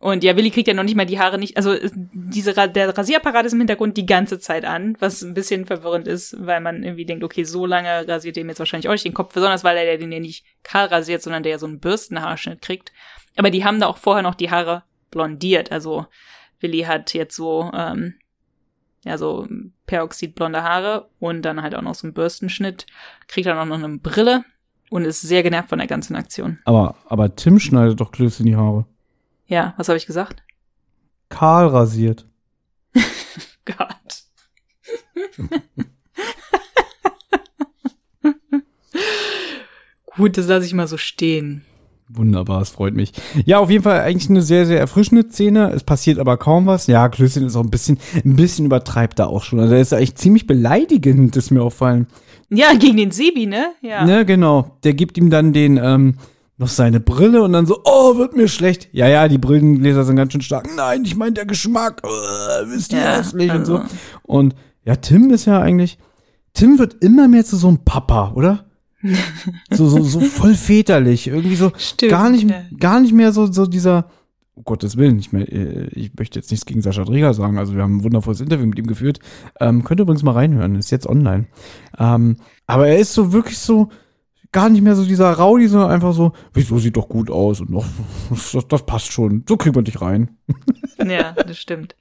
Und 0.00 0.22
ja, 0.22 0.36
Willi 0.36 0.50
kriegt 0.50 0.68
ja 0.68 0.74
noch 0.74 0.84
nicht 0.84 0.94
mal 0.94 1.06
die 1.06 1.18
Haare 1.18 1.38
nicht, 1.38 1.56
also 1.56 1.72
es- 1.72 1.90
diese, 1.94 2.52
der 2.54 2.96
Rasierapparat 2.96 3.46
ist 3.46 3.52
im 3.52 3.58
Hintergrund 3.58 3.96
die 3.96 4.06
ganze 4.06 4.38
Zeit 4.38 4.64
an, 4.64 4.96
was 5.00 5.22
ein 5.22 5.34
bisschen 5.34 5.66
verwirrend 5.66 6.06
ist, 6.06 6.36
weil 6.38 6.60
man 6.60 6.84
irgendwie 6.84 7.04
denkt, 7.04 7.24
okay, 7.24 7.42
so 7.42 7.66
lange 7.66 8.06
rasiert 8.06 8.36
dem 8.36 8.48
jetzt 8.48 8.60
wahrscheinlich 8.60 8.88
auch 8.88 8.92
nicht 8.92 9.04
den 9.04 9.12
Kopf, 9.14 9.34
besonders 9.34 9.64
weil 9.64 9.76
er 9.76 9.98
den 9.98 10.12
ja 10.12 10.20
nicht 10.20 10.44
kahl 10.62 10.86
rasiert, 10.86 11.20
sondern 11.22 11.42
der 11.42 11.52
ja 11.52 11.58
so 11.58 11.66
einen 11.66 11.80
Bürstenhaarschnitt 11.80 12.62
kriegt. 12.62 12.92
Aber 13.36 13.50
die 13.50 13.64
haben 13.64 13.80
da 13.80 13.86
auch 13.88 13.96
vorher 13.98 14.22
noch 14.22 14.36
die 14.36 14.50
Haare 14.52 14.84
blondiert, 15.10 15.72
also 15.72 16.06
Willi 16.60 16.80
hat 16.82 17.12
jetzt 17.14 17.34
so, 17.34 17.70
ähm, 17.74 18.14
ja, 19.04 19.18
so 19.18 19.48
peroxidblonde 19.86 20.62
Haare 20.62 21.08
und 21.18 21.42
dann 21.42 21.62
halt 21.62 21.74
auch 21.74 21.82
noch 21.82 21.94
so 21.94 22.06
einen 22.06 22.14
Bürstenschnitt, 22.14 22.86
kriegt 23.26 23.46
dann 23.48 23.58
auch 23.58 23.64
noch 23.64 23.82
eine 23.82 23.98
Brille 23.98 24.44
und 24.90 25.04
ist 25.04 25.22
sehr 25.22 25.42
genervt 25.42 25.68
von 25.70 25.78
der 25.78 25.86
ganzen 25.88 26.14
Aktion. 26.16 26.58
Aber, 26.64 26.96
aber 27.06 27.34
Tim 27.34 27.58
schneidet 27.58 28.00
doch 28.00 28.12
Klöße 28.12 28.42
in 28.42 28.46
die 28.46 28.56
Haare. 28.56 28.86
Ja, 29.48 29.74
was 29.78 29.88
habe 29.88 29.96
ich 29.96 30.06
gesagt? 30.06 30.42
Kahl 31.30 31.66
rasiert. 31.66 32.26
Gott. 33.64 34.24
Gut, 40.16 40.36
das 40.36 40.46
lasse 40.46 40.66
ich 40.66 40.74
mal 40.74 40.86
so 40.86 40.96
stehen. 40.98 41.64
Wunderbar, 42.10 42.62
es 42.62 42.70
freut 42.70 42.94
mich. 42.94 43.12
Ja, 43.44 43.58
auf 43.58 43.70
jeden 43.70 43.84
Fall 43.84 44.00
eigentlich 44.00 44.30
eine 44.30 44.42
sehr, 44.42 44.66
sehr 44.66 44.80
erfrischende 44.80 45.28
Szene. 45.28 45.70
Es 45.72 45.84
passiert 45.84 46.18
aber 46.18 46.36
kaum 46.38 46.66
was. 46.66 46.86
Ja, 46.86 47.08
Klößchen 47.08 47.46
ist 47.46 47.56
auch 47.56 47.62
ein 47.62 47.70
bisschen, 47.70 47.98
ein 48.24 48.36
bisschen 48.36 48.66
übertreibt 48.66 49.18
da 49.18 49.26
auch 49.26 49.44
schon. 49.44 49.60
Also 49.60 49.74
er 49.74 49.80
ist 49.80 49.92
eigentlich 49.92 50.16
ziemlich 50.16 50.46
beleidigend, 50.46 51.36
ist 51.36 51.50
mir 51.50 51.62
auffallen. 51.62 52.06
Ja, 52.50 52.74
gegen 52.74 52.96
den 52.96 53.10
Sebi, 53.10 53.46
ne? 53.46 53.72
Ja. 53.82 54.04
Ne, 54.04 54.24
genau. 54.24 54.78
Der 54.84 54.94
gibt 54.94 55.18
ihm 55.18 55.28
dann 55.28 55.52
den, 55.52 55.76
ähm, 55.76 56.16
noch 56.58 56.68
seine 56.68 56.98
Brille 56.98 57.42
und 57.42 57.52
dann 57.52 57.66
so, 57.66 57.80
oh, 57.84 58.16
wird 58.16 58.36
mir 58.36 58.48
schlecht. 58.48 58.88
Ja, 58.92 59.08
ja, 59.08 59.28
die 59.28 59.38
Brillengläser 59.38 60.04
sind 60.04 60.16
ganz 60.16 60.32
schön 60.32 60.42
stark. 60.42 60.68
Nein, 60.76 61.04
ich 61.04 61.16
meine 61.16 61.32
der 61.32 61.46
Geschmack. 61.46 62.02
Äh, 62.04 62.66
wisst 62.66 62.92
ihr 62.92 62.98
Ja, 62.98 63.16
hässlich 63.16 63.50
und 63.52 63.64
so. 63.64 63.76
also. 63.78 63.94
Und 64.24 64.54
ja, 64.84 64.96
Tim 64.96 65.30
ist 65.30 65.44
ja 65.44 65.60
eigentlich, 65.60 65.98
Tim 66.54 66.78
wird 66.80 67.02
immer 67.02 67.28
mehr 67.28 67.44
zu 67.44 67.56
so 67.56 67.68
einem 67.68 67.78
Papa, 67.84 68.32
oder? 68.34 68.66
so, 69.70 69.88
so, 69.88 70.02
so 70.02 70.20
voll 70.20 70.54
väterlich. 70.54 71.28
Irgendwie 71.28 71.54
so 71.54 71.70
Stimmt, 71.76 72.10
gar 72.10 72.28
nicht, 72.28 72.50
ja. 72.50 72.62
gar 72.78 73.00
nicht 73.00 73.12
mehr 73.14 73.32
so, 73.32 73.46
so 73.46 73.66
dieser, 73.66 74.10
um 74.54 74.64
Gottes 74.64 74.96
Willen, 74.96 75.20
ich, 75.20 75.32
mein, 75.32 75.46
äh, 75.46 75.86
ich 75.92 76.10
möchte 76.18 76.40
jetzt 76.40 76.50
nichts 76.50 76.66
gegen 76.66 76.82
Sascha 76.82 77.04
Dreger 77.04 77.34
sagen. 77.34 77.58
Also 77.58 77.76
wir 77.76 77.82
haben 77.82 77.98
ein 77.98 78.04
wundervolles 78.04 78.40
Interview 78.40 78.66
mit 78.66 78.80
ihm 78.80 78.88
geführt. 78.88 79.20
Ähm, 79.60 79.84
könnt 79.84 80.00
ihr 80.00 80.02
übrigens 80.02 80.24
mal 80.24 80.32
reinhören, 80.32 80.74
ist 80.74 80.90
jetzt 80.90 81.06
online. 81.06 81.46
Ähm, 81.96 82.38
aber 82.66 82.88
er 82.88 82.98
ist 82.98 83.14
so 83.14 83.32
wirklich 83.32 83.58
so 83.58 83.90
gar 84.52 84.68
nicht 84.70 84.82
mehr 84.82 84.94
so 84.96 85.04
dieser 85.04 85.30
Raudi, 85.32 85.68
sondern 85.68 85.90
einfach 85.90 86.12
so, 86.14 86.32
wieso 86.54 86.78
sieht 86.78 86.96
doch 86.96 87.08
gut 87.08 87.30
aus 87.30 87.60
und 87.60 87.70
noch, 87.70 87.84
das, 88.30 88.56
das 88.68 88.86
passt 88.86 89.12
schon, 89.12 89.44
so 89.48 89.56
kriegt 89.56 89.76
man 89.76 89.84
dich 89.84 90.00
rein. 90.00 90.30
Ja, 91.06 91.32
das 91.32 91.58
stimmt. 91.58 91.94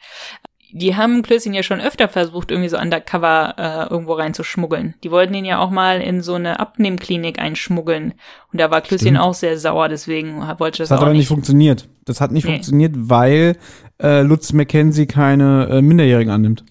Die 0.74 0.96
haben 0.98 1.22
Klößchen 1.22 1.54
ja 1.54 1.64
schon 1.64 1.80
öfter 1.80 2.10
versucht, 2.10 2.52
irgendwie 2.52 2.68
so 2.68 2.78
undercover 2.78 3.56
äh, 3.58 3.90
irgendwo 3.94 4.14
reinzuschmuggeln. 4.14 4.96
Die 5.04 5.12
wollten 5.12 5.34
ihn 5.34 5.46
ja 5.46 5.60
auch 5.60 5.70
mal 5.70 6.02
in 6.02 6.22
so 6.22 6.34
eine 6.34 6.60
Abnehmklinik 6.60 7.40
einschmuggeln. 7.40 8.16
Und 8.52 8.60
da 8.60 8.70
war 8.70 8.82
Klößchen 8.82 9.10
Stimmt. 9.16 9.20
auch 9.22 9.34
sehr 9.34 9.58
sauer, 9.58 9.88
deswegen 9.88 10.42
wollte 10.60 10.80
das, 10.80 10.90
Das 10.90 10.92
hat 10.92 10.98
auch 10.98 11.04
aber 11.04 11.12
nicht 11.12 11.20
nicht. 11.20 11.28
funktioniert. 11.30 11.88
Das 12.06 12.20
hat 12.20 12.32
nicht 12.32 12.46
Nee. 12.46 12.54
funktioniert, 12.54 12.96
weil 12.98 13.56
äh, 14.02 14.22
Lutz 14.24 14.52
McKenzie 14.52 15.06
keine 15.06 15.68
äh, 15.70 15.82
Minderjährigen 15.82 16.34
annimmt. 16.34 16.66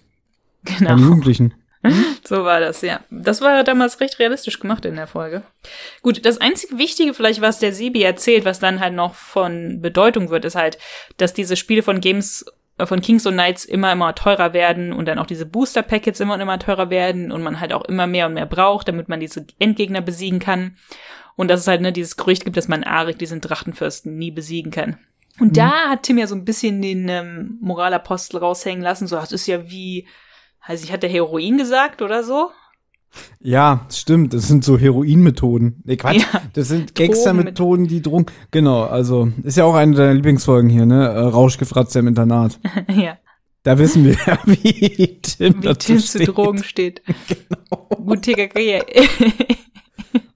Keine 0.66 0.90
Genau. 0.90 0.97
Jugendlichen. 1.02 1.54
So 2.25 2.45
war 2.45 2.61
das, 2.61 2.83
ja. 2.83 3.00
Das 3.11 3.40
war 3.40 3.62
damals 3.62 4.00
recht 4.00 4.19
realistisch 4.19 4.59
gemacht 4.59 4.85
in 4.85 4.97
der 4.97 5.07
Folge. 5.07 5.43
Gut, 6.02 6.25
das 6.25 6.40
einzige 6.40 6.78
Wichtige 6.78 7.14
vielleicht, 7.14 7.40
was 7.40 7.61
der 7.61 7.73
Sebi 7.73 8.02
erzählt, 8.02 8.45
was 8.45 8.59
dann 8.59 8.81
halt 8.81 8.95
noch 8.95 9.14
von 9.14 9.81
Bedeutung 9.81 10.31
wird, 10.31 10.45
ist 10.45 10.57
halt, 10.57 10.78
dass 11.19 11.35
diese 11.35 11.57
Spiele 11.57 11.83
von 11.83 12.00
Games, 12.00 12.45
äh, 12.78 12.87
von 12.87 13.00
Kings 13.00 13.26
und 13.26 13.35
Knights 13.35 13.64
immer, 13.64 13.93
immer 13.93 14.14
teurer 14.14 14.52
werden 14.52 14.93
und 14.93 15.07
dann 15.07 15.19
auch 15.19 15.26
diese 15.26 15.47
Booster-Packets 15.47 16.21
immer 16.21 16.35
und 16.35 16.40
immer 16.40 16.59
teurer 16.59 16.90
werden 16.90 17.31
und 17.31 17.43
man 17.43 17.61
halt 17.61 17.73
auch 17.73 17.85
immer 17.85 18.07
mehr 18.07 18.26
und 18.26 18.35
mehr 18.35 18.47
braucht, 18.47 18.88
damit 18.88 19.09
man 19.09 19.21
diese 19.21 19.47
Endgegner 19.59 20.00
besiegen 20.00 20.40
kann. 20.40 20.76
Und 21.37 21.49
dass 21.49 21.61
es 21.61 21.66
halt 21.66 21.83
ne, 21.83 21.93
dieses 21.93 22.16
Gerücht 22.16 22.45
gibt, 22.45 22.57
dass 22.57 22.66
man 22.66 22.83
Arik, 22.83 23.19
diesen 23.19 23.40
Drachenfürsten, 23.40 24.16
nie 24.16 24.31
besiegen 24.31 24.73
kann. 24.73 24.99
Und 25.38 25.57
da 25.57 25.90
hat 25.90 26.05
Tim 26.05 26.19
ja 26.19 26.26
so 26.26 26.35
ein 26.35 26.45
bisschen 26.45 26.81
den 26.81 27.09
ähm, 27.09 27.59
Moralapostel 27.61 28.40
raushängen 28.40 28.83
lassen, 28.83 29.07
so, 29.07 29.16
das 29.16 29.33
ist 29.33 29.47
ja 29.47 29.69
wie, 29.69 30.07
weiß 30.69 30.83
ich, 30.85 30.93
hat 30.93 31.03
der 31.03 31.11
Heroin 31.11 31.57
gesagt 31.59 32.03
oder 32.03 32.23
so? 32.23 32.51
Ja, 33.41 33.87
stimmt. 33.91 34.35
Das 34.35 34.47
sind 34.49 34.65
so 34.65 34.77
Heroinmethoden. 34.79 35.81
Nee, 35.85 35.97
Quatsch. 35.97 36.27
Ja, 36.33 36.43
das 36.53 36.69
sind 36.69 36.95
Gangstermethoden, 36.95 37.87
die 37.87 38.03
Drogen. 38.03 38.27
Genau, 38.51 38.83
also 38.83 39.31
ist 39.43 39.57
ja 39.57 39.65
auch 39.65 39.75
eine 39.75 39.95
deiner 39.97 40.15
Lieblingsfolgen 40.15 40.69
hier, 40.69 40.85
ne? 40.85 41.07
Äh, 41.09 41.19
Rauschgefratze 41.21 41.99
im 42.01 42.09
Internat. 42.09 42.59
ja. 42.95 43.17
Da 43.63 43.79
wissen 43.79 44.05
wir, 44.05 44.17
wie 44.45 45.19
Tim 45.23 45.63
Wie 45.63 45.75
Tim 45.75 45.99
zu. 45.99 46.19
Drogen 46.25 46.63
steht. 46.63 47.03
Genau. 47.29 47.87
Gut, 48.05 48.23
TKG. 48.23 48.83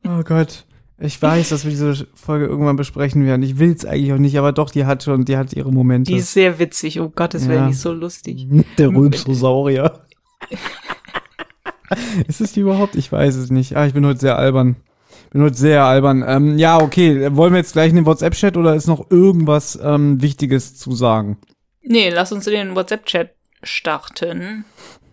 Oh 0.08 0.22
Gott. 0.24 0.64
Ich 0.98 1.20
weiß, 1.20 1.48
dass 1.50 1.64
wir 1.64 1.70
diese 1.70 2.06
Folge 2.14 2.46
irgendwann 2.46 2.76
besprechen 2.76 3.24
werden. 3.24 3.42
Ich 3.42 3.58
will's 3.58 3.84
eigentlich 3.86 4.12
auch 4.12 4.18
nicht, 4.18 4.36
aber 4.38 4.52
doch, 4.52 4.70
die 4.70 4.84
hat 4.84 5.02
schon, 5.02 5.24
die 5.24 5.36
hat 5.36 5.52
ihre 5.54 5.72
Momente. 5.72 6.12
Die 6.12 6.18
ist 6.18 6.32
sehr 6.34 6.58
witzig. 6.58 7.00
Oh 7.00 7.08
Gottes 7.14 7.48
Willen, 7.48 7.60
Ja. 7.60 7.66
die 7.66 7.72
ist 7.72 7.82
so 7.82 7.92
lustig. 7.92 8.46
Der 8.76 8.88
Rülpsosaurier. 8.88 10.00
ist 12.28 12.40
es 12.40 12.52
die 12.52 12.60
überhaupt? 12.60 12.96
Ich 12.96 13.10
weiß 13.10 13.34
es 13.36 13.50
nicht. 13.50 13.76
Ah, 13.76 13.86
ich 13.86 13.94
bin 13.94 14.06
heute 14.06 14.20
sehr 14.20 14.38
albern. 14.38 14.76
Bin 15.30 15.42
heute 15.42 15.56
sehr 15.56 15.84
albern. 15.84 16.24
Ähm, 16.26 16.58
ja, 16.58 16.80
okay. 16.80 17.34
Wollen 17.36 17.52
wir 17.52 17.58
jetzt 17.58 17.72
gleich 17.72 17.90
in 17.90 17.96
den 17.96 18.06
WhatsApp-Chat 18.06 18.56
oder 18.56 18.74
ist 18.74 18.86
noch 18.86 19.10
irgendwas 19.10 19.78
ähm, 19.82 20.20
Wichtiges 20.20 20.76
zu 20.76 20.92
sagen? 20.92 21.38
Nee, 21.82 22.10
lass 22.10 22.32
uns 22.32 22.46
in 22.46 22.54
den 22.54 22.76
WhatsApp-Chat 22.76 23.34
starten. 23.62 24.64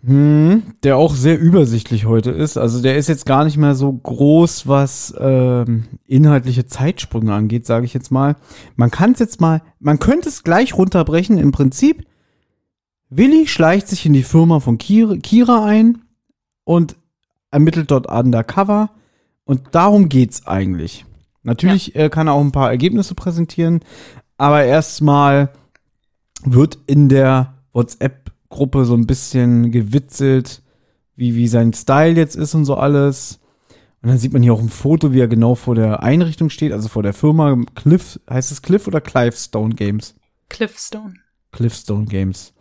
Hm, 0.05 0.63
der 0.83 0.95
auch 0.95 1.13
sehr 1.13 1.39
übersichtlich 1.39 2.05
heute 2.05 2.31
ist. 2.31 2.57
Also 2.57 2.81
der 2.81 2.97
ist 2.97 3.09
jetzt 3.09 3.25
gar 3.25 3.43
nicht 3.43 3.57
mehr 3.57 3.75
so 3.75 3.91
groß, 3.91 4.67
was 4.67 5.13
ähm, 5.19 5.87
inhaltliche 6.05 6.65
Zeitsprünge 6.65 7.33
angeht, 7.33 7.65
sage 7.65 7.85
ich 7.85 7.93
jetzt 7.93 8.11
mal. 8.11 8.35
Man 8.75 8.89
kann 8.89 9.11
es 9.11 9.19
jetzt 9.19 9.41
mal, 9.41 9.61
man 9.79 9.99
könnte 9.99 10.29
es 10.29 10.43
gleich 10.43 10.75
runterbrechen. 10.75 11.37
Im 11.37 11.51
Prinzip, 11.51 12.06
Willi 13.09 13.47
schleicht 13.47 13.87
sich 13.87 14.05
in 14.05 14.13
die 14.13 14.23
Firma 14.23 14.59
von 14.59 14.77
Kira, 14.77 15.65
ein 15.65 16.01
und 16.63 16.95
ermittelt 17.51 17.91
dort 17.91 18.07
undercover. 18.07 18.89
Und 19.45 19.69
darum 19.71 20.09
geht's 20.09 20.45
eigentlich. 20.45 21.05
Natürlich 21.43 21.95
äh, 21.95 22.09
kann 22.09 22.27
er 22.27 22.33
auch 22.33 22.41
ein 22.41 22.51
paar 22.51 22.69
Ergebnisse 22.69 23.15
präsentieren, 23.15 23.79
aber 24.37 24.65
erstmal 24.65 25.53
wird 26.43 26.77
in 26.87 27.07
der 27.07 27.53
WhatsApp-Gruppe 27.71 28.83
so 28.83 28.93
ein 28.93 29.07
bisschen 29.07 29.71
gewitzelt, 29.71 30.61
wie, 31.15 31.35
wie 31.35 31.47
sein 31.47 31.71
Style 31.73 32.15
jetzt 32.15 32.35
ist 32.35 32.53
und 32.53 32.65
so 32.65 32.75
alles. 32.75 33.39
Und 34.01 34.09
dann 34.09 34.17
sieht 34.17 34.33
man 34.33 34.43
hier 34.43 34.53
auch 34.53 34.59
ein 34.59 34.69
Foto, 34.69 35.13
wie 35.13 35.21
er 35.21 35.29
genau 35.29 35.55
vor 35.55 35.75
der 35.75 36.03
Einrichtung 36.03 36.49
steht, 36.49 36.73
also 36.73 36.89
vor 36.89 37.03
der 37.03 37.13
Firma 37.13 37.57
Cliff, 37.75 38.19
heißt 38.29 38.51
es 38.51 38.61
Cliff 38.61 38.85
oder 38.85 38.99
Clivestone 38.99 39.73
Games? 39.73 40.15
Cliffstone. 40.49 41.13
Cliffstone 41.53 42.05
Games. 42.05 42.53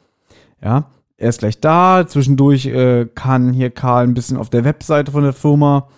Ja, 0.66 0.90
er 1.16 1.28
ist 1.28 1.38
gleich 1.38 1.61
da. 1.61 2.08
Zwischendurch 2.08 2.66
äh, 2.66 3.06
kann 3.14 3.52
hier 3.52 3.70
Karl 3.70 4.02
ein 4.02 4.14
bisschen 4.14 4.37
auf 4.37 4.50
der 4.50 4.64
Webseite 4.64 5.12
von 5.12 5.23
der 5.23 5.32
Firma 5.32 5.88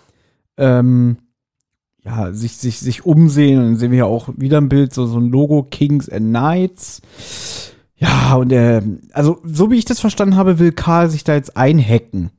ähm, 0.57 1.17
ja, 2.05 2.31
sich, 2.33 2.55
sich, 2.57 2.77
sich 2.77 3.03
umsehen. 3.03 3.57
Und 3.57 3.65
dann 3.65 3.75
sehen 3.77 3.89
wir 3.89 3.97
ja 3.97 4.05
auch 4.05 4.29
wieder 4.37 4.61
ein 4.61 4.69
Bild, 4.69 4.93
so, 4.93 5.07
so 5.07 5.17
ein 5.17 5.31
Logo, 5.31 5.63
Kings 5.63 6.07
and 6.07 6.27
Knights. 6.27 7.01
Ja, 7.95 8.35
und 8.35 8.51
er, 8.51 8.83
also, 9.11 9.41
so 9.43 9.71
wie 9.71 9.77
ich 9.79 9.85
das 9.85 9.99
verstanden 9.99 10.35
habe, 10.35 10.59
will 10.59 10.71
Karl 10.71 11.09
sich 11.09 11.23
da 11.23 11.33
jetzt 11.33 11.57
einhacken. 11.57 12.29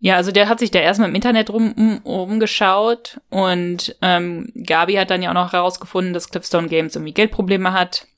Ja, 0.00 0.16
also 0.16 0.32
der 0.32 0.48
hat 0.48 0.58
sich 0.58 0.72
da 0.72 0.80
erstmal 0.80 1.08
im 1.08 1.14
Internet 1.14 1.50
rum, 1.50 1.72
um, 1.76 1.98
umgeschaut 1.98 3.20
und 3.30 3.94
ähm, 4.02 4.50
Gabi 4.56 4.94
hat 4.94 5.10
dann 5.10 5.22
ja 5.22 5.30
auch 5.30 5.34
noch 5.34 5.52
herausgefunden, 5.52 6.12
dass 6.12 6.30
Cliffstone 6.30 6.66
Games 6.66 6.96
irgendwie 6.96 7.14
Geldprobleme 7.14 7.72
hat. 7.72 8.08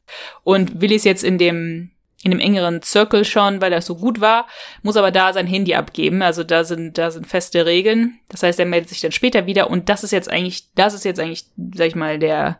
Und 0.42 0.80
Willi 0.80 0.94
ist 0.94 1.04
jetzt 1.04 1.22
in 1.22 1.36
dem 1.36 1.90
in 2.22 2.32
dem 2.32 2.40
engeren 2.40 2.82
Circle 2.82 3.24
schon, 3.24 3.60
weil 3.60 3.72
er 3.72 3.80
so 3.80 3.94
gut 3.96 4.20
war, 4.20 4.46
muss 4.82 4.96
aber 4.96 5.10
da 5.10 5.32
sein 5.32 5.46
Handy 5.46 5.74
abgeben. 5.74 6.22
Also 6.22 6.42
da 6.42 6.64
sind 6.64 6.98
da 6.98 7.10
sind 7.10 7.26
feste 7.26 7.64
Regeln. 7.64 8.18
Das 8.28 8.42
heißt, 8.42 8.58
er 8.58 8.66
meldet 8.66 8.88
sich 8.88 9.00
dann 9.00 9.12
später 9.12 9.46
wieder 9.46 9.70
und 9.70 9.88
das 9.88 10.02
ist 10.02 10.10
jetzt 10.10 10.30
eigentlich, 10.30 10.72
das 10.74 10.94
ist 10.94 11.04
jetzt 11.04 11.20
eigentlich, 11.20 11.46
sag 11.74 11.86
ich 11.86 11.94
mal, 11.94 12.18
der 12.18 12.58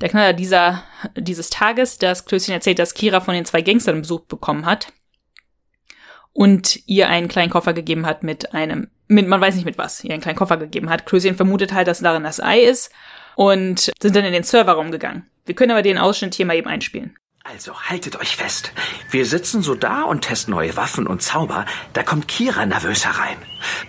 der 0.00 0.08
Knaller 0.08 0.32
dieser 0.32 0.84
dieses 1.16 1.50
Tages, 1.50 1.98
dass 1.98 2.24
Klößchen 2.24 2.54
erzählt, 2.54 2.78
dass 2.78 2.94
Kira 2.94 3.20
von 3.20 3.34
den 3.34 3.44
zwei 3.44 3.62
Gangstern 3.62 4.02
Besuch 4.02 4.20
bekommen 4.22 4.66
hat 4.66 4.92
und 6.34 6.80
ihr 6.86 7.08
einen 7.08 7.28
kleinen 7.28 7.50
Koffer 7.50 7.72
gegeben 7.72 8.04
hat 8.04 8.22
mit 8.22 8.52
einem, 8.52 8.88
mit, 9.06 9.26
man 9.26 9.40
weiß 9.40 9.54
nicht 9.54 9.64
mit 9.64 9.78
was, 9.78 10.04
ihr 10.04 10.12
einen 10.12 10.22
kleinen 10.22 10.36
Koffer 10.36 10.56
gegeben 10.58 10.90
hat. 10.90 11.06
Klößchen 11.06 11.36
vermutet 11.36 11.72
halt, 11.72 11.88
dass 11.88 12.00
darin 12.00 12.24
das 12.24 12.40
Ei 12.40 12.60
ist 12.60 12.92
und 13.36 13.92
sind 14.02 14.14
dann 14.14 14.24
in 14.24 14.32
den 14.32 14.42
Serverraum 14.42 14.90
gegangen. 14.90 15.26
Wir 15.46 15.54
können 15.54 15.70
aber 15.70 15.82
den 15.82 15.96
Ausschnitt 15.98 16.34
hier 16.34 16.46
mal 16.46 16.56
eben 16.56 16.68
einspielen. 16.68 17.16
Also 17.46 17.78
haltet 17.78 18.18
euch 18.18 18.36
fest. 18.36 18.72
Wir 19.10 19.26
sitzen 19.26 19.60
so 19.60 19.74
da 19.74 20.04
und 20.04 20.22
testen 20.22 20.54
neue 20.54 20.78
Waffen 20.78 21.06
und 21.06 21.20
Zauber. 21.20 21.66
Da 21.92 22.02
kommt 22.02 22.26
Kira 22.26 22.64
nervös 22.64 23.04
herein. 23.04 23.36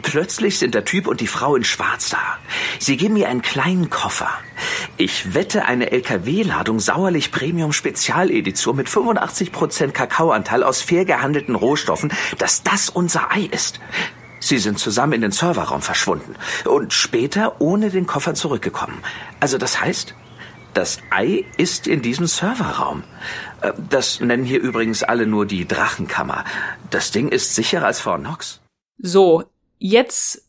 Plötzlich 0.02 0.60
sind 0.60 0.76
der 0.76 0.84
Typ 0.84 1.08
und 1.08 1.22
die 1.22 1.28
Frau 1.28 1.56
in 1.56 1.64
Schwarz 1.64 2.10
da. 2.10 2.38
Sie 2.80 2.98
geben 2.98 3.14
mir 3.14 3.30
einen 3.30 3.42
kleinen 3.42 3.90
Koffer. 3.90 4.30
Ich 4.98 5.34
wette 5.34 5.64
eine 5.64 5.90
LKW-Ladung 5.90 6.82
Sauerlich 6.82 7.32
Premium 7.32 7.72
Spezialedition 7.72 8.76
mit 8.76 8.90
85% 8.90 9.92
Kakaoanteil 9.92 10.62
aus 10.62 10.82
fair 10.82 11.06
gehandelten 11.06 11.56
Rohstoffen, 11.56 12.12
dass 12.38 12.62
das 12.62 12.90
unser 12.90 13.32
Ei 13.32 13.48
ist. 13.50 13.80
Sie 14.42 14.58
sind 14.58 14.80
zusammen 14.80 15.14
in 15.14 15.22
den 15.22 15.32
Serverraum 15.32 15.82
verschwunden 15.82 16.36
und 16.66 16.92
später 16.92 17.62
ohne 17.62 17.90
den 17.90 18.06
Koffer 18.06 18.34
zurückgekommen. 18.34 19.02
Also 19.40 19.58
das 19.58 19.80
heißt, 19.80 20.14
das 20.76 21.00
Ei 21.10 21.44
ist 21.58 21.88
in 21.88 22.02
diesem 22.04 22.28
Serverraum. 22.28 23.04
Äh, 23.62 23.72
Das 23.90 24.20
nennen 24.20 24.44
hier 24.44 24.62
übrigens 24.62 25.02
alle 25.02 25.26
nur 25.26 25.46
die 25.48 25.68
Drachenkammer. 25.68 26.44
Das 26.92 27.10
Ding 27.12 27.30
ist 27.30 27.56
sicherer 27.56 27.88
als 27.88 28.00
Fort 28.00 28.20
Knox. 28.22 28.62
So, 29.00 29.44
jetzt, 29.80 30.48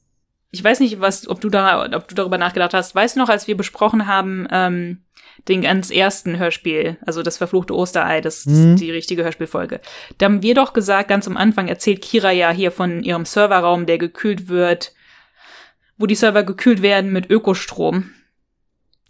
ich 0.50 0.62
weiß 0.62 0.80
nicht, 0.80 1.00
was, 1.00 1.26
ob 1.28 1.40
du 1.40 1.48
da, 1.48 1.88
ob 1.96 2.08
du 2.08 2.14
darüber 2.14 2.38
nachgedacht 2.38 2.74
hast. 2.74 2.94
Weißt 2.94 3.16
du 3.16 3.20
noch, 3.20 3.28
als 3.28 3.46
wir 3.48 3.56
besprochen 3.56 4.06
haben, 4.06 4.46
ähm, 4.50 5.02
den 5.48 5.62
ganz 5.62 5.90
ersten 5.90 6.38
Hörspiel, 6.38 6.96
also 7.06 7.22
das 7.22 7.36
verfluchte 7.36 7.74
Osterei, 7.74 8.20
das, 8.20 8.44
das 8.44 8.52
Mhm. 8.54 8.72
ist 8.74 8.80
die 8.80 8.90
richtige 8.90 9.22
Hörspielfolge. 9.22 9.80
Da 10.18 10.26
haben 10.26 10.42
wir 10.42 10.54
doch 10.54 10.72
gesagt, 10.72 11.08
ganz 11.08 11.26
am 11.28 11.36
Anfang 11.36 11.68
erzählt 11.68 12.02
Kira 12.02 12.30
ja 12.32 12.50
hier 12.50 12.72
von 12.72 13.02
ihrem 13.02 13.24
Serverraum, 13.26 13.86
der 13.86 13.98
gekühlt 13.98 14.48
wird, 14.48 14.92
wo 15.98 16.06
die 16.06 16.14
Server 16.14 16.42
gekühlt 16.42 16.82
werden 16.82 17.12
mit 17.12 17.30
Ökostrom. 17.30 18.10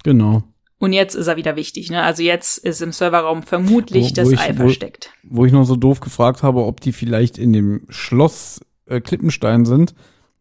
Genau. 0.04 0.42
Und 0.78 0.92
jetzt 0.92 1.14
ist 1.14 1.26
er 1.26 1.36
wieder 1.36 1.56
wichtig, 1.56 1.90
ne? 1.90 2.02
Also 2.02 2.22
jetzt 2.22 2.58
ist 2.58 2.82
im 2.82 2.92
Serverraum 2.92 3.42
vermutlich 3.42 4.10
Wo- 4.10 4.14
das 4.14 4.28
wo 4.28 4.32
ich- 4.32 4.40
Ei 4.40 4.52
wo- 4.52 4.62
versteckt. 4.64 5.10
Wo 5.22 5.46
ich 5.46 5.52
noch 5.52 5.64
so 5.64 5.74
doof 5.76 6.00
gefragt 6.00 6.42
habe, 6.42 6.64
ob 6.64 6.80
die 6.80 6.92
vielleicht 6.92 7.38
in 7.38 7.52
dem 7.54 7.86
Schloss 7.88 8.60
äh, 8.86 9.00
Klippenstein 9.00 9.64
sind. 9.64 9.94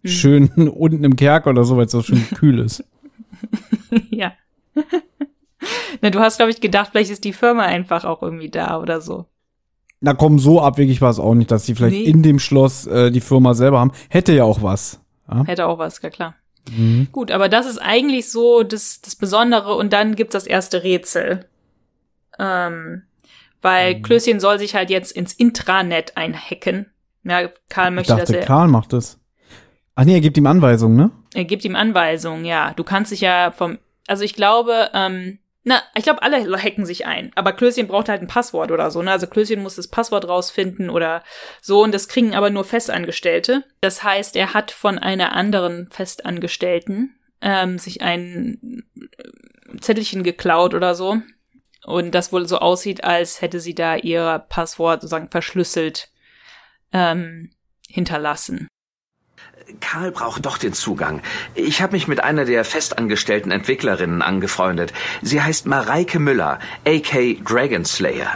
Hm. 0.03 0.09
Schön 0.11 0.47
unten 0.69 1.03
im 1.05 1.15
Kerker 1.15 1.51
oder 1.51 1.63
so, 1.63 1.77
weil 1.77 1.85
es 1.85 1.91
so 1.91 2.01
schön 2.01 2.25
kühl 2.35 2.59
ist. 2.59 2.83
ja. 4.09 4.33
Na, 6.01 6.09
du 6.09 6.19
hast, 6.19 6.37
glaube 6.37 6.51
ich, 6.51 6.59
gedacht, 6.61 6.89
vielleicht 6.91 7.11
ist 7.11 7.23
die 7.23 7.33
Firma 7.33 7.63
einfach 7.63 8.03
auch 8.05 8.21
irgendwie 8.21 8.49
da 8.49 8.79
oder 8.79 9.01
so. 9.01 9.25
Na 10.01 10.13
komm, 10.13 10.37
so 10.37 10.61
abwegig 10.61 11.01
war 11.01 11.09
es 11.09 11.17
auch 11.19 11.33
nicht, 11.33 11.49
dass 11.49 11.65
sie 11.65 11.73
vielleicht 11.75 11.95
Nee. 11.95 12.03
in 12.03 12.21
dem 12.21 12.39
Schloss 12.39 12.85
äh, 12.85 13.09
die 13.09 13.21
Firma 13.21 13.53
selber 13.53 13.79
haben. 13.79 13.91
Hätte 14.09 14.33
ja 14.33 14.43
auch 14.43 14.61
was. 14.61 14.99
Ja? 15.29 15.43
Hätte 15.45 15.65
auch 15.65 15.79
was, 15.79 16.01
ja 16.01 16.09
klar. 16.09 16.35
Mhm. 16.69 17.07
Gut, 17.11 17.31
aber 17.31 17.49
das 17.49 17.65
ist 17.65 17.77
eigentlich 17.77 18.31
so 18.31 18.63
das, 18.63 19.01
das 19.01 19.15
Besondere 19.15 19.75
und 19.75 19.93
dann 19.93 20.15
gibt's 20.15 20.33
das 20.33 20.47
erste 20.47 20.83
Rätsel. 20.83 21.45
Ähm, 22.39 23.03
weil 23.61 23.95
Mhm. 23.95 24.01
Klößchen 24.03 24.39
soll 24.39 24.59
sich 24.59 24.75
halt 24.75 24.89
jetzt 24.89 25.11
ins 25.11 25.33
Intranet 25.33 26.17
einhacken. 26.17 26.91
Ja, 27.23 27.49
Karl 27.69 27.89
Ich 27.89 27.95
möchte, 27.95 28.15
dass 28.15 28.29
dachte, 28.29 28.39
er. 28.39 28.45
Karl 28.45 28.67
macht 28.67 28.93
das. 28.93 29.19
Ach 29.95 30.03
nee, 30.03 30.13
er 30.13 30.21
gibt 30.21 30.37
ihm 30.37 30.45
Anweisungen, 30.47 30.97
ne? 30.97 31.11
Er 31.33 31.45
gibt 31.45 31.63
ihm 31.65 31.75
Anweisungen, 31.75 32.45
ja. 32.45 32.73
Du 32.75 32.83
kannst 32.83 33.11
dich 33.11 33.21
ja 33.21 33.51
vom, 33.51 33.79
also 34.07 34.23
ich 34.23 34.33
glaube, 34.33 34.89
ähm, 34.93 35.39
na, 35.67 35.81
ich 35.95 36.03
glaube, 36.03 36.21
alle 36.21 36.61
hacken 36.61 36.85
sich 36.85 37.07
ein. 37.07 37.31
Aber 37.33 37.51
Klößchen 37.51 37.87
braucht 37.87 38.07
halt 38.07 38.21
ein 38.21 38.27
Passwort 38.27 38.71
oder 38.71 38.91
so. 38.91 39.01
Ne? 39.01 39.09
Also 39.09 39.25
Klößchen 39.25 39.63
muss 39.63 39.75
das 39.75 39.87
Passwort 39.87 40.27
rausfinden 40.27 40.91
oder 40.91 41.23
so. 41.59 41.81
Und 41.83 41.91
das 41.91 42.07
kriegen 42.07 42.35
aber 42.35 42.51
nur 42.51 42.63
Festangestellte. 42.63 43.63
Das 43.81 44.03
heißt, 44.03 44.35
er 44.35 44.53
hat 44.53 44.69
von 44.69 44.99
einer 44.99 45.33
anderen 45.33 45.89
Festangestellten 45.89 47.15
ähm, 47.41 47.79
sich 47.79 48.03
ein 48.03 48.83
Zettelchen 49.81 50.21
geklaut 50.21 50.75
oder 50.75 50.93
so. 50.93 51.17
Und 51.83 52.13
das 52.13 52.31
wohl 52.31 52.47
so 52.47 52.59
aussieht, 52.59 53.03
als 53.03 53.41
hätte 53.41 53.59
sie 53.59 53.73
da 53.73 53.95
ihr 53.95 54.45
Passwort 54.49 55.01
sozusagen 55.01 55.31
verschlüsselt 55.31 56.09
ähm, 56.93 57.49
hinterlassen. 57.89 58.67
Karl 59.79 60.11
braucht 60.11 60.45
doch 60.45 60.57
den 60.57 60.73
Zugang. 60.73 61.21
Ich 61.55 61.81
habe 61.81 61.93
mich 61.93 62.07
mit 62.07 62.23
einer 62.23 62.45
der 62.45 62.63
festangestellten 62.65 63.51
Entwicklerinnen 63.51 64.21
angefreundet. 64.21 64.93
Sie 65.23 65.41
heißt 65.41 65.65
Mareike 65.65 66.19
Müller, 66.19 66.59
a.k. 66.87 67.37
Dragonslayer. 67.43 68.27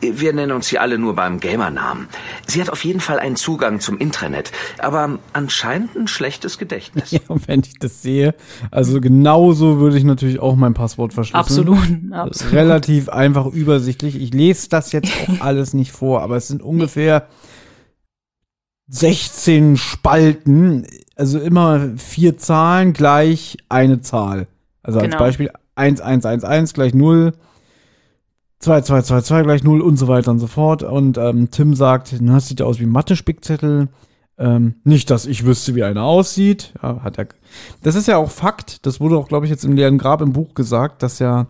Wir 0.00 0.32
nennen 0.34 0.52
uns 0.52 0.68
hier 0.68 0.82
alle 0.82 0.98
nur 0.98 1.14
beim 1.14 1.40
Gamernamen. 1.40 2.08
Sie 2.46 2.60
hat 2.60 2.68
auf 2.68 2.84
jeden 2.84 3.00
Fall 3.00 3.18
einen 3.18 3.36
Zugang 3.36 3.80
zum 3.80 3.98
Intranet, 3.98 4.52
aber 4.78 5.18
anscheinend 5.32 5.96
ein 5.96 6.08
schlechtes 6.08 6.58
Gedächtnis. 6.58 7.10
Ja, 7.14 7.20
und 7.28 7.46
wenn 7.46 7.60
ich 7.60 7.78
das 7.78 8.02
sehe, 8.02 8.34
also 8.72 9.00
genauso 9.00 9.78
würde 9.78 9.96
ich 9.96 10.02
natürlich 10.02 10.40
auch 10.40 10.56
mein 10.56 10.74
Passwort 10.74 11.12
verschlüsseln. 11.14 11.68
Absolut, 11.68 12.12
absolut. 12.12 12.52
Relativ 12.52 13.08
einfach 13.08 13.46
übersichtlich. 13.46 14.20
Ich 14.20 14.34
lese 14.34 14.68
das 14.68 14.90
jetzt 14.90 15.12
auch 15.28 15.40
alles 15.40 15.74
nicht 15.74 15.92
vor, 15.92 16.22
aber 16.22 16.36
es 16.36 16.48
sind 16.48 16.60
ungefähr 16.60 17.28
16 18.88 19.76
Spalten, 19.76 20.86
also 21.16 21.38
immer 21.38 21.96
vier 21.96 22.36
Zahlen 22.36 22.92
gleich 22.92 23.56
eine 23.68 24.00
Zahl. 24.00 24.46
Also 24.82 24.98
als 24.98 25.06
Genau. 25.10 25.18
Beispiel 25.18 25.50
1111 25.76 26.72
gleich 26.74 26.94
0, 26.94 27.32
2222 28.60 29.44
gleich 29.44 29.64
0 29.64 29.80
und 29.80 29.96
so 29.96 30.08
weiter 30.08 30.30
und 30.30 30.38
so 30.38 30.46
fort. 30.46 30.82
Und 30.82 31.18
ähm, 31.18 31.50
Tim 31.50 31.74
sagt, 31.74 32.14
na, 32.20 32.34
das 32.34 32.48
sieht 32.48 32.60
ja 32.60 32.66
aus 32.66 32.78
wie 32.78 32.86
Mathe-Spickzettel. 32.86 33.88
Ähm, 34.36 34.74
nicht, 34.84 35.10
dass 35.10 35.26
ich 35.26 35.44
wüsste, 35.44 35.74
wie 35.74 35.84
einer 35.84 36.02
aussieht. 36.02 36.74
Ja, 36.82 37.02
hat 37.02 37.18
er. 37.18 37.28
Das 37.82 37.94
ist 37.94 38.08
ja 38.08 38.16
auch 38.16 38.30
Fakt. 38.30 38.84
Das 38.84 39.00
wurde 39.00 39.16
auch, 39.16 39.28
glaube 39.28 39.46
ich, 39.46 39.50
jetzt 39.50 39.64
im 39.64 39.74
leeren 39.76 39.98
Grab 39.98 40.20
im 40.20 40.32
Buch 40.32 40.54
gesagt, 40.54 41.02
dass 41.02 41.18
ja 41.20 41.46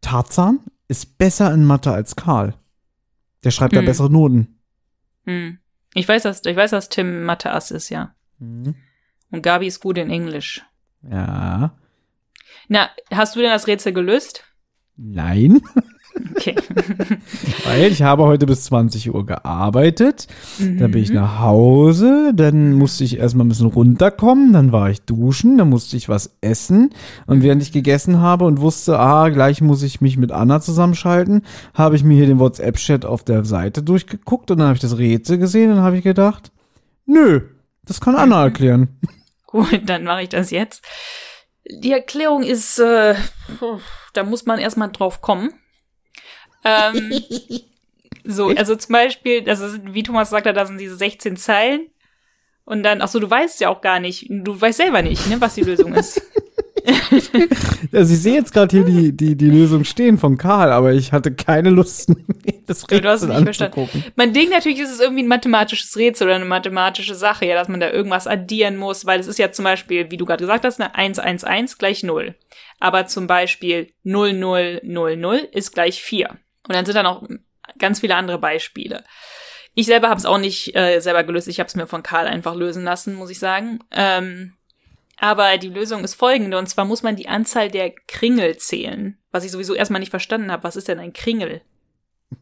Tarzan 0.00 0.60
ist 0.88 1.18
besser 1.18 1.52
in 1.52 1.64
Mathe 1.64 1.90
als 1.90 2.16
Karl. 2.16 2.54
Der 3.44 3.50
schreibt 3.50 3.74
da 3.74 3.80
Hm. 3.80 3.86
bessere 3.86 4.10
Noten. 4.10 4.55
Hm. 5.26 5.58
Ich 5.94 6.08
weiß, 6.08 6.22
dass, 6.22 6.44
ich 6.44 6.56
weiß, 6.56 6.70
dass 6.70 6.88
Tim 6.88 7.24
Mathe-Ass 7.24 7.70
ist, 7.70 7.90
ja. 7.90 8.14
Mhm. 8.38 8.74
Und 9.30 9.42
Gabi 9.42 9.66
ist 9.66 9.80
gut 9.80 9.98
in 9.98 10.10
Englisch. 10.10 10.64
Ja. 11.02 11.76
Na, 12.68 12.90
hast 13.10 13.36
du 13.36 13.40
denn 13.40 13.50
das 13.50 13.66
Rätsel 13.66 13.92
gelöst? 13.92 14.44
Nein, 14.96 15.60
Okay. 16.36 16.54
weil 17.66 17.90
ich 17.92 18.02
habe 18.02 18.24
heute 18.24 18.46
bis 18.46 18.64
20 18.64 19.12
Uhr 19.14 19.26
gearbeitet. 19.26 20.26
Dann 20.58 20.90
bin 20.90 21.02
ich 21.02 21.10
Mhm. 21.10 21.16
nach 21.16 21.40
Hause, 21.40 22.32
dann 22.34 22.72
musste 22.74 23.04
ich 23.04 23.18
erstmal 23.18 23.44
ein 23.46 23.48
bisschen 23.50 23.66
runterkommen, 23.66 24.52
dann 24.52 24.72
war 24.72 24.90
ich 24.90 25.02
duschen, 25.02 25.58
dann 25.58 25.68
musste 25.68 25.96
ich 25.96 26.08
was 26.08 26.36
essen. 26.40 26.90
Und 27.26 27.42
während 27.42 27.62
ich 27.62 27.72
gegessen 27.72 28.20
habe 28.20 28.44
und 28.44 28.60
wusste, 28.60 28.98
ah, 28.98 29.28
gleich 29.28 29.60
muss 29.60 29.82
ich 29.82 30.00
mich 30.00 30.16
mit 30.16 30.32
Anna 30.32 30.60
zusammenschalten, 30.60 31.42
habe 31.74 31.96
ich 31.96 32.04
mir 32.04 32.16
hier 32.16 32.26
den 32.26 32.38
WhatsApp-Chat 32.38 33.04
auf 33.04 33.22
der 33.24 33.44
Seite 33.44 33.82
durchgeguckt 33.82 34.50
und 34.50 34.58
dann 34.58 34.68
habe 34.68 34.76
ich 34.76 34.82
das 34.82 34.98
Rätsel 34.98 35.38
gesehen 35.38 35.72
und 35.72 35.80
habe 35.80 35.98
ich 35.98 36.04
gedacht, 36.04 36.50
nö, 37.06 37.42
das 37.84 38.00
kann 38.00 38.16
Anna 38.16 38.42
erklären. 38.42 38.88
Gut, 39.46 39.82
dann 39.86 40.04
mache 40.04 40.22
ich 40.22 40.28
das 40.28 40.50
jetzt. 40.50 40.82
Die 41.82 41.92
Erklärung 41.92 42.42
ist, 42.42 42.78
äh, 42.78 43.14
da 44.12 44.24
muss 44.24 44.46
man 44.46 44.58
erstmal 44.58 44.90
drauf 44.90 45.20
kommen. 45.20 45.50
Ähm, 46.66 47.12
so, 48.24 48.48
also 48.48 48.74
zum 48.76 48.92
Beispiel, 48.92 49.48
also 49.48 49.66
wie 49.84 50.02
Thomas 50.02 50.30
sagte, 50.30 50.52
da 50.52 50.66
sind 50.66 50.78
diese 50.78 50.96
16 50.96 51.36
Zeilen. 51.36 51.86
Und 52.64 52.82
dann, 52.82 53.00
ach 53.00 53.08
so, 53.08 53.20
du 53.20 53.30
weißt 53.30 53.60
ja 53.60 53.68
auch 53.68 53.80
gar 53.80 54.00
nicht, 54.00 54.26
du 54.28 54.60
weißt 54.60 54.78
selber 54.78 55.00
nicht, 55.00 55.28
ne, 55.28 55.40
was 55.40 55.54
die 55.54 55.62
Lösung 55.62 55.94
ist. 55.94 56.20
Also 57.92 58.14
ich 58.14 58.20
sehe 58.20 58.34
jetzt 58.34 58.52
gerade 58.52 58.76
hier 58.76 58.84
die, 58.84 59.16
die, 59.16 59.36
die 59.36 59.50
Lösung 59.50 59.84
stehen 59.84 60.18
von 60.18 60.38
Karl, 60.38 60.70
aber 60.70 60.92
ich 60.92 61.12
hatte 61.12 61.32
keine 61.32 61.70
Lust, 61.70 62.12
das 62.66 62.84
Ja, 62.90 63.00
du 63.00 63.08
hast 63.08 63.22
es 63.22 63.28
Rätsel 63.28 63.28
nicht 63.28 63.44
verstanden. 63.44 63.80
anzugucken. 63.80 64.12
Man 64.14 64.32
denkt 64.32 64.52
natürlich, 64.52 64.78
ist 64.80 64.92
es 64.92 65.00
irgendwie 65.00 65.22
ein 65.22 65.28
mathematisches 65.28 65.96
Rätsel 65.96 66.28
oder 66.28 66.36
eine 66.36 66.44
mathematische 66.44 67.14
Sache, 67.14 67.46
ja, 67.46 67.54
dass 67.54 67.68
man 67.68 67.80
da 67.80 67.90
irgendwas 67.90 68.26
addieren 68.26 68.76
muss, 68.76 69.04
weil 69.06 69.18
es 69.20 69.26
ist 69.26 69.38
ja 69.38 69.50
zum 69.50 69.64
Beispiel, 69.64 70.10
wie 70.10 70.16
du 70.16 70.26
gerade 70.26 70.42
gesagt 70.42 70.64
hast, 70.64 70.80
eine 70.80 70.94
111 70.94 71.78
gleich 71.78 72.02
0. 72.02 72.34
Aber 72.78 73.06
zum 73.06 73.26
Beispiel 73.26 73.88
0000 74.04 75.44
ist 75.52 75.72
gleich 75.72 76.02
4. 76.02 76.36
Und 76.68 76.74
dann 76.74 76.84
sind 76.84 76.94
da 76.94 77.02
noch 77.02 77.26
ganz 77.78 78.00
viele 78.00 78.16
andere 78.16 78.38
Beispiele. 78.38 79.04
Ich 79.74 79.86
selber 79.86 80.08
habe 80.08 80.18
es 80.18 80.26
auch 80.26 80.38
nicht 80.38 80.74
äh, 80.74 81.00
selber 81.00 81.24
gelöst. 81.24 81.48
Ich 81.48 81.60
habe 81.60 81.68
es 81.68 81.74
mir 81.74 81.86
von 81.86 82.02
Karl 82.02 82.26
einfach 82.26 82.54
lösen 82.54 82.84
lassen, 82.84 83.14
muss 83.14 83.30
ich 83.30 83.38
sagen. 83.38 83.80
Ähm, 83.90 84.54
aber 85.18 85.58
die 85.58 85.68
Lösung 85.68 86.02
ist 86.04 86.14
folgende. 86.14 86.58
Und 86.58 86.66
zwar 86.68 86.84
muss 86.84 87.02
man 87.02 87.16
die 87.16 87.28
Anzahl 87.28 87.70
der 87.70 87.90
Kringel 87.90 88.56
zählen. 88.56 89.18
Was 89.30 89.44
ich 89.44 89.50
sowieso 89.50 89.74
erstmal 89.74 90.00
nicht 90.00 90.10
verstanden 90.10 90.50
habe. 90.50 90.64
Was 90.64 90.76
ist 90.76 90.88
denn 90.88 90.98
ein 90.98 91.12
Kringel? 91.12 91.60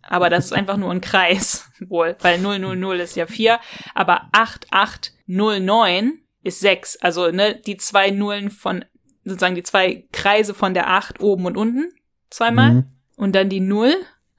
Aber 0.02 0.30
das 0.30 0.46
ist 0.46 0.52
einfach 0.52 0.76
nur 0.76 0.90
ein 0.90 1.00
Kreis, 1.00 1.70
wohl, 1.88 2.16
weil 2.20 2.40
000 2.40 3.00
ist 3.00 3.16
ja 3.16 3.26
4, 3.26 3.60
aber 3.94 4.28
8809 4.32 6.20
ist 6.42 6.60
6. 6.60 6.96
Also, 7.02 7.30
ne, 7.30 7.54
die 7.54 7.76
zwei 7.76 8.10
Nullen 8.10 8.50
von, 8.50 8.84
sozusagen 9.24 9.54
die 9.54 9.62
zwei 9.62 10.06
Kreise 10.12 10.54
von 10.54 10.74
der 10.74 10.88
8 10.90 11.20
oben 11.20 11.46
und 11.46 11.56
unten, 11.56 11.92
zweimal. 12.30 12.72
Mhm. 12.72 12.84
Und 13.16 13.34
dann 13.34 13.48
die 13.48 13.60
0, 13.60 13.94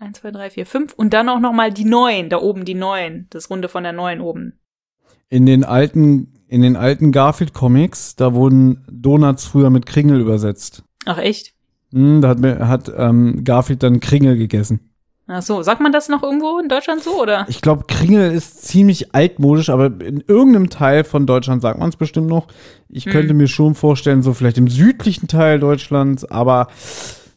1, 0.05 0.19
2, 0.19 0.31
3, 0.31 0.49
4, 0.51 0.65
5. 0.65 0.93
Und 0.93 1.13
dann 1.13 1.27
auch 1.29 1.39
nochmal 1.39 1.71
die 1.73 1.85
9, 1.85 2.29
da 2.29 2.37
oben 2.37 2.63
die 2.63 2.75
9, 2.75 3.27
das 3.31 3.49
Runde 3.49 3.67
von 3.67 3.83
der 3.83 3.93
9 3.93 4.21
oben. 4.21 4.53
In 5.29 5.45
den 5.45 5.63
alten, 5.63 6.31
in 6.47 6.61
den 6.61 6.75
alten 6.75 7.11
Garfield-Comics, 7.11 8.15
da 8.15 8.33
wurden 8.35 8.85
Donuts 8.89 9.45
früher 9.45 9.69
mit 9.71 9.85
Kringel 9.85 10.19
übersetzt. 10.21 10.83
Ach, 11.05 11.17
echt? 11.17 11.53
Hm, 11.91 12.21
da 12.21 12.29
hat, 12.29 12.39
hat 12.43 12.91
ähm, 12.95 13.43
Garfield 13.43 13.81
dann 13.83 13.99
Kringel 13.99 14.37
gegessen. 14.37 14.91
Ach 15.27 15.41
so, 15.41 15.63
sagt 15.63 15.81
man 15.81 15.91
das 15.91 16.07
noch 16.07 16.21
irgendwo 16.21 16.59
in 16.59 16.69
Deutschland 16.69 17.01
so, 17.01 17.19
oder? 17.19 17.47
Ich 17.49 17.61
glaube, 17.63 17.85
Kringel 17.87 18.31
ist 18.31 18.63
ziemlich 18.63 19.15
altmodisch, 19.15 19.69
aber 19.71 19.87
in 19.87 20.23
irgendeinem 20.27 20.69
Teil 20.69 21.03
von 21.03 21.25
Deutschland 21.25 21.63
sagt 21.63 21.79
man 21.79 21.89
es 21.89 21.95
bestimmt 21.95 22.27
noch. 22.27 22.45
Ich 22.89 23.05
könnte 23.05 23.29
Hm. 23.29 23.37
mir 23.37 23.47
schon 23.47 23.73
vorstellen, 23.73 24.21
so 24.21 24.33
vielleicht 24.35 24.59
im 24.59 24.67
südlichen 24.67 25.27
Teil 25.27 25.59
Deutschlands, 25.59 26.25
aber 26.25 26.67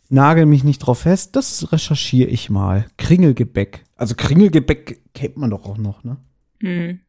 nagel 0.08 0.46
mich 0.46 0.64
nicht 0.64 0.78
drauf 0.78 1.00
fest. 1.00 1.36
Das 1.36 1.72
recherchiere 1.72 2.28
ich 2.30 2.50
mal. 2.50 2.86
Kringelgebäck. 2.96 3.84
Also 3.96 4.14
Kringelgebäck 4.14 5.02
kennt 5.14 5.36
man 5.36 5.50
doch 5.50 5.64
auch 5.66 5.78
noch, 5.78 6.04
ne? 6.04 6.16
Hm. 6.60 7.00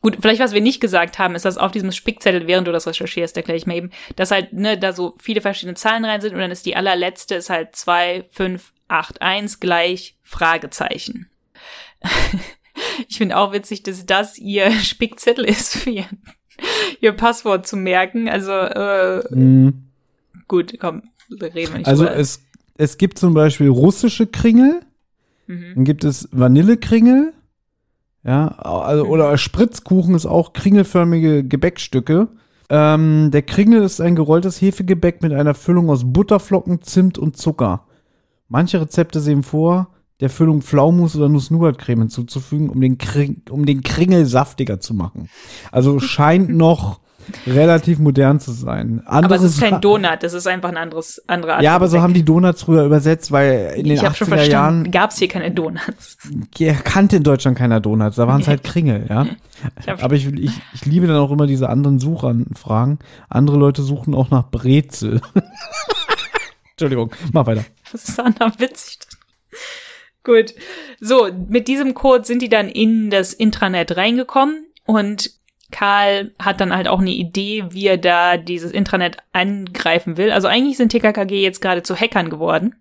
Gut, 0.00 0.18
vielleicht 0.20 0.40
was 0.40 0.52
wir 0.52 0.60
nicht 0.60 0.82
gesagt 0.82 1.18
haben, 1.18 1.34
ist, 1.34 1.46
dass 1.46 1.56
auf 1.56 1.72
diesem 1.72 1.90
Spickzettel, 1.90 2.46
während 2.46 2.68
du 2.68 2.72
das 2.72 2.86
recherchierst, 2.86 3.38
erkläre 3.38 3.56
ich 3.56 3.66
mal 3.66 3.76
eben, 3.76 3.90
dass 4.16 4.30
halt, 4.30 4.52
ne, 4.52 4.76
da 4.76 4.92
so 4.92 5.14
viele 5.18 5.40
verschiedene 5.40 5.76
Zahlen 5.76 6.04
rein 6.04 6.20
sind 6.20 6.34
und 6.34 6.40
dann 6.40 6.50
ist 6.50 6.66
die 6.66 6.76
allerletzte 6.76 7.36
ist 7.36 7.48
halt 7.48 7.74
2, 7.74 8.26
5, 8.30 8.72
8, 8.88 9.22
1 9.22 9.60
gleich 9.60 10.18
Fragezeichen. 10.22 11.30
ich 13.08 13.16
finde 13.16 13.38
auch 13.38 13.52
witzig, 13.52 13.82
dass 13.82 14.04
das 14.04 14.38
ihr 14.38 14.70
Spickzettel 14.82 15.46
ist 15.46 15.74
für 15.74 15.88
ihr, 15.90 16.06
ihr 17.00 17.12
Passwort 17.12 17.66
zu 17.66 17.76
merken. 17.78 18.28
Also, 18.28 18.52
äh, 18.52 19.22
Mhm. 19.34 19.84
gut, 20.48 20.78
komm, 20.78 21.02
reden 21.30 21.54
wir 21.72 21.78
nicht 21.78 21.86
Also 21.86 22.06
es, 22.06 22.40
es 22.76 22.98
gibt 22.98 23.18
zum 23.18 23.34
Beispiel 23.34 23.68
russische 23.68 24.26
Kringel, 24.26 24.80
Mhm. 25.46 25.72
dann 25.74 25.84
gibt 25.84 26.04
es 26.04 26.28
Vanillekringel, 26.32 27.34
ja, 28.24 28.48
also, 28.48 29.04
oder 29.04 29.36
Spritzkuchen 29.36 30.14
ist 30.14 30.24
auch 30.24 30.54
kringelförmige 30.54 31.44
Gebäckstücke. 31.44 32.28
Ähm, 32.70 33.30
der 33.30 33.42
Kringel 33.42 33.82
ist 33.82 34.00
ein 34.00 34.16
gerolltes 34.16 34.62
Hefegebäck 34.62 35.20
mit 35.20 35.34
einer 35.34 35.54
Füllung 35.54 35.90
aus 35.90 36.10
Butterflocken, 36.10 36.80
Zimt 36.80 37.18
und 37.18 37.36
Zucker. 37.36 37.86
Manche 38.48 38.80
Rezepte 38.80 39.20
sehen 39.20 39.42
vor, 39.42 39.88
der 40.20 40.30
Füllung 40.30 40.62
Pflaumus 40.62 41.14
oder 41.16 41.28
Nuss-Nougat-Creme 41.28 42.00
hinzuzufügen, 42.02 42.70
um 42.70 42.80
den, 42.80 42.96
Kring, 42.96 43.42
um 43.50 43.66
den 43.66 43.82
Kringel 43.82 44.24
saftiger 44.24 44.80
zu 44.80 44.94
machen. 44.94 45.28
Also 45.70 46.00
scheint 46.00 46.48
noch 46.56 47.00
relativ 47.46 47.98
modern 47.98 48.40
zu 48.40 48.52
sein. 48.52 49.02
aber 49.06 49.36
es 49.36 49.42
ist 49.42 49.60
kein 49.60 49.80
Donut, 49.80 50.22
das 50.22 50.32
ist 50.32 50.46
einfach 50.46 50.68
ein 50.68 50.76
anderes, 50.76 51.22
andere 51.26 51.54
Art 51.54 51.62
Ja, 51.62 51.74
aber 51.74 51.88
so 51.88 52.00
haben 52.00 52.14
die 52.14 52.24
Donuts 52.24 52.62
früher 52.62 52.84
übersetzt, 52.84 53.32
weil 53.32 53.74
in 53.76 53.84
den 53.84 53.94
ich 53.94 54.00
schon 54.00 54.10
80er 54.10 54.28
Jahren 54.28 54.38
verstanden, 54.38 54.90
gab 54.90 55.10
es 55.10 55.18
hier 55.18 55.28
keine 55.28 55.50
Donuts. 55.50 56.18
kannte 56.84 57.16
in 57.16 57.22
Deutschland 57.22 57.58
keiner 57.58 57.80
Donuts, 57.80 58.16
da 58.16 58.26
waren 58.28 58.40
es 58.40 58.48
halt 58.48 58.64
Kringel, 58.64 59.06
ja. 59.08 59.26
Ich 59.80 59.88
Aber 59.88 60.14
ich, 60.14 60.26
ich, 60.26 60.52
ich 60.74 60.84
liebe 60.84 61.06
dann 61.06 61.16
auch 61.16 61.30
immer 61.30 61.46
diese 61.46 61.68
anderen 61.68 61.98
Suchanfragen. 61.98 62.98
Andere 63.28 63.56
Leute 63.56 63.82
suchen 63.82 64.14
auch 64.14 64.30
nach 64.30 64.50
Brezel. 64.50 65.20
Entschuldigung, 66.72 67.12
mach 67.32 67.46
weiter. 67.46 67.64
Das 67.92 68.08
ist 68.08 68.18
dann 68.18 68.34
witzig. 68.58 68.98
Gut. 70.24 70.54
So, 71.00 71.28
mit 71.48 71.68
diesem 71.68 71.94
Code 71.94 72.24
sind 72.24 72.42
die 72.42 72.48
dann 72.48 72.68
in 72.68 73.10
das 73.10 73.32
Intranet 73.32 73.96
reingekommen 73.96 74.66
und 74.86 75.30
Karl 75.74 76.32
hat 76.38 76.60
dann 76.60 76.72
halt 76.72 76.86
auch 76.86 77.00
eine 77.00 77.10
Idee, 77.10 77.64
wie 77.70 77.88
er 77.88 77.98
da 77.98 78.36
dieses 78.36 78.70
Intranet 78.70 79.16
angreifen 79.32 80.16
will. 80.16 80.30
Also 80.30 80.46
eigentlich 80.46 80.76
sind 80.76 80.90
TKKG 80.90 81.42
jetzt 81.42 81.60
gerade 81.60 81.82
zu 81.82 81.96
Hackern 81.96 82.30
geworden. 82.30 82.76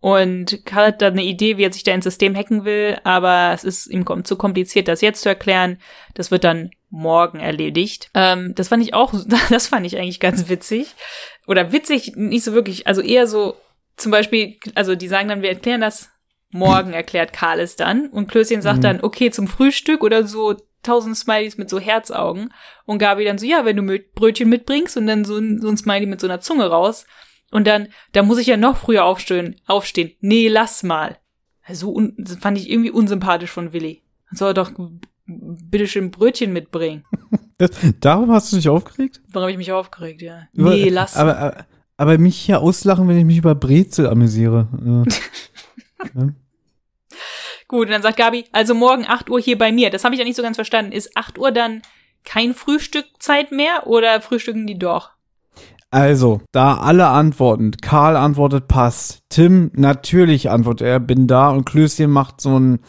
Und 0.00 0.66
Karl 0.66 0.88
hat 0.88 1.02
dann 1.02 1.12
eine 1.12 1.22
Idee, 1.22 1.56
wie 1.56 1.62
er 1.62 1.72
sich 1.72 1.84
da 1.84 1.92
ins 1.92 2.02
System 2.02 2.34
hacken 2.34 2.64
will, 2.64 2.98
aber 3.04 3.52
es 3.54 3.62
ist 3.62 3.86
ihm 3.86 4.04
zu 4.24 4.34
kompliziert, 4.34 4.88
das 4.88 5.02
jetzt 5.02 5.22
zu 5.22 5.28
erklären. 5.28 5.78
Das 6.14 6.32
wird 6.32 6.42
dann 6.42 6.70
morgen 6.88 7.38
erledigt. 7.38 8.10
Ähm, 8.14 8.56
das 8.56 8.66
fand 8.66 8.82
ich 8.82 8.92
auch, 8.92 9.14
das 9.50 9.68
fand 9.68 9.86
ich 9.86 9.96
eigentlich 9.96 10.18
ganz 10.18 10.48
witzig. 10.48 10.96
Oder 11.46 11.70
witzig, 11.70 12.14
nicht 12.16 12.42
so 12.42 12.54
wirklich, 12.54 12.88
also 12.88 13.02
eher 13.02 13.28
so, 13.28 13.54
zum 13.96 14.10
Beispiel, 14.10 14.56
also 14.74 14.96
die 14.96 15.06
sagen 15.06 15.28
dann, 15.28 15.42
wir 15.42 15.50
erklären 15.50 15.80
das 15.80 16.10
morgen, 16.50 16.92
erklärt 16.92 17.32
Karl 17.32 17.60
es 17.60 17.76
dann. 17.76 18.08
Und 18.08 18.28
Klößchen 18.28 18.62
sagt 18.62 18.78
mhm. 18.78 18.82
dann, 18.82 19.00
okay, 19.02 19.30
zum 19.30 19.46
Frühstück 19.46 20.02
oder 20.02 20.26
so 20.26 20.56
tausend 20.82 21.16
Smileys 21.16 21.58
mit 21.58 21.70
so 21.70 21.78
Herzaugen. 21.78 22.52
Und 22.86 22.98
Gabi 22.98 23.24
dann 23.24 23.38
so, 23.38 23.46
ja, 23.46 23.64
wenn 23.64 23.76
du 23.76 23.98
Brötchen 24.14 24.48
mitbringst 24.48 24.96
und 24.96 25.06
dann 25.06 25.24
so 25.24 25.36
ein, 25.38 25.60
so 25.60 25.68
ein 25.68 25.76
Smiley 25.76 26.06
mit 26.06 26.20
so 26.20 26.26
einer 26.26 26.40
Zunge 26.40 26.66
raus. 26.66 27.06
Und 27.50 27.66
dann, 27.66 27.88
da 28.12 28.22
muss 28.22 28.38
ich 28.38 28.46
ja 28.46 28.56
noch 28.56 28.76
früher 28.76 29.04
aufstehen. 29.04 29.56
aufstehen. 29.66 30.12
Nee, 30.20 30.48
lass 30.48 30.82
mal. 30.82 31.18
So 31.70 31.92
un, 31.92 32.16
fand 32.40 32.58
ich 32.58 32.70
irgendwie 32.70 32.90
unsympathisch 32.90 33.50
von 33.50 33.72
Willi. 33.72 34.02
Man 34.30 34.36
soll 34.36 34.54
doch 34.54 34.72
bitteschön 35.26 36.10
Brötchen 36.10 36.52
mitbringen. 36.52 37.04
Das, 37.60 37.72
darum 38.00 38.32
hast 38.32 38.50
du 38.50 38.56
dich 38.56 38.70
aufgeregt? 38.70 39.20
Warum 39.28 39.42
habe 39.42 39.52
ich 39.52 39.58
mich 39.58 39.70
aufgeregt, 39.70 40.22
ja. 40.22 40.48
Über, 40.54 40.70
nee, 40.70 40.88
lass 40.88 41.14
aber, 41.14 41.36
aber, 41.36 41.66
aber 41.98 42.16
mich 42.16 42.38
hier 42.38 42.62
auslachen, 42.62 43.06
wenn 43.06 43.18
ich 43.18 43.26
mich 43.26 43.36
über 43.36 43.54
Brezel 43.54 44.06
amüsiere. 44.06 44.66
ja. 46.14 46.32
Gut, 47.70 47.86
und 47.86 47.92
dann 47.92 48.02
sagt 48.02 48.16
Gabi, 48.16 48.46
also 48.50 48.74
morgen 48.74 49.04
8 49.06 49.30
Uhr 49.30 49.38
hier 49.38 49.56
bei 49.56 49.70
mir. 49.70 49.90
Das 49.90 50.02
habe 50.02 50.12
ich 50.12 50.18
ja 50.18 50.24
nicht 50.24 50.34
so 50.34 50.42
ganz 50.42 50.56
verstanden. 50.56 50.90
Ist 50.90 51.16
8 51.16 51.38
Uhr 51.38 51.52
dann 51.52 51.82
kein 52.24 52.52
Frühstückzeit 52.52 53.52
mehr 53.52 53.86
oder 53.86 54.20
frühstücken 54.20 54.66
die 54.66 54.76
doch? 54.76 55.10
Also, 55.92 56.40
da 56.50 56.78
alle 56.78 57.06
antworten. 57.06 57.70
Karl 57.80 58.16
antwortet, 58.16 58.66
passt. 58.66 59.22
Tim, 59.28 59.70
natürlich 59.72 60.50
antwortet 60.50 60.84
er, 60.84 60.98
bin 60.98 61.28
da. 61.28 61.50
Und 61.50 61.64
Klößchen 61.64 62.10
macht 62.10 62.40
so 62.40 62.58
ein, 62.58 62.80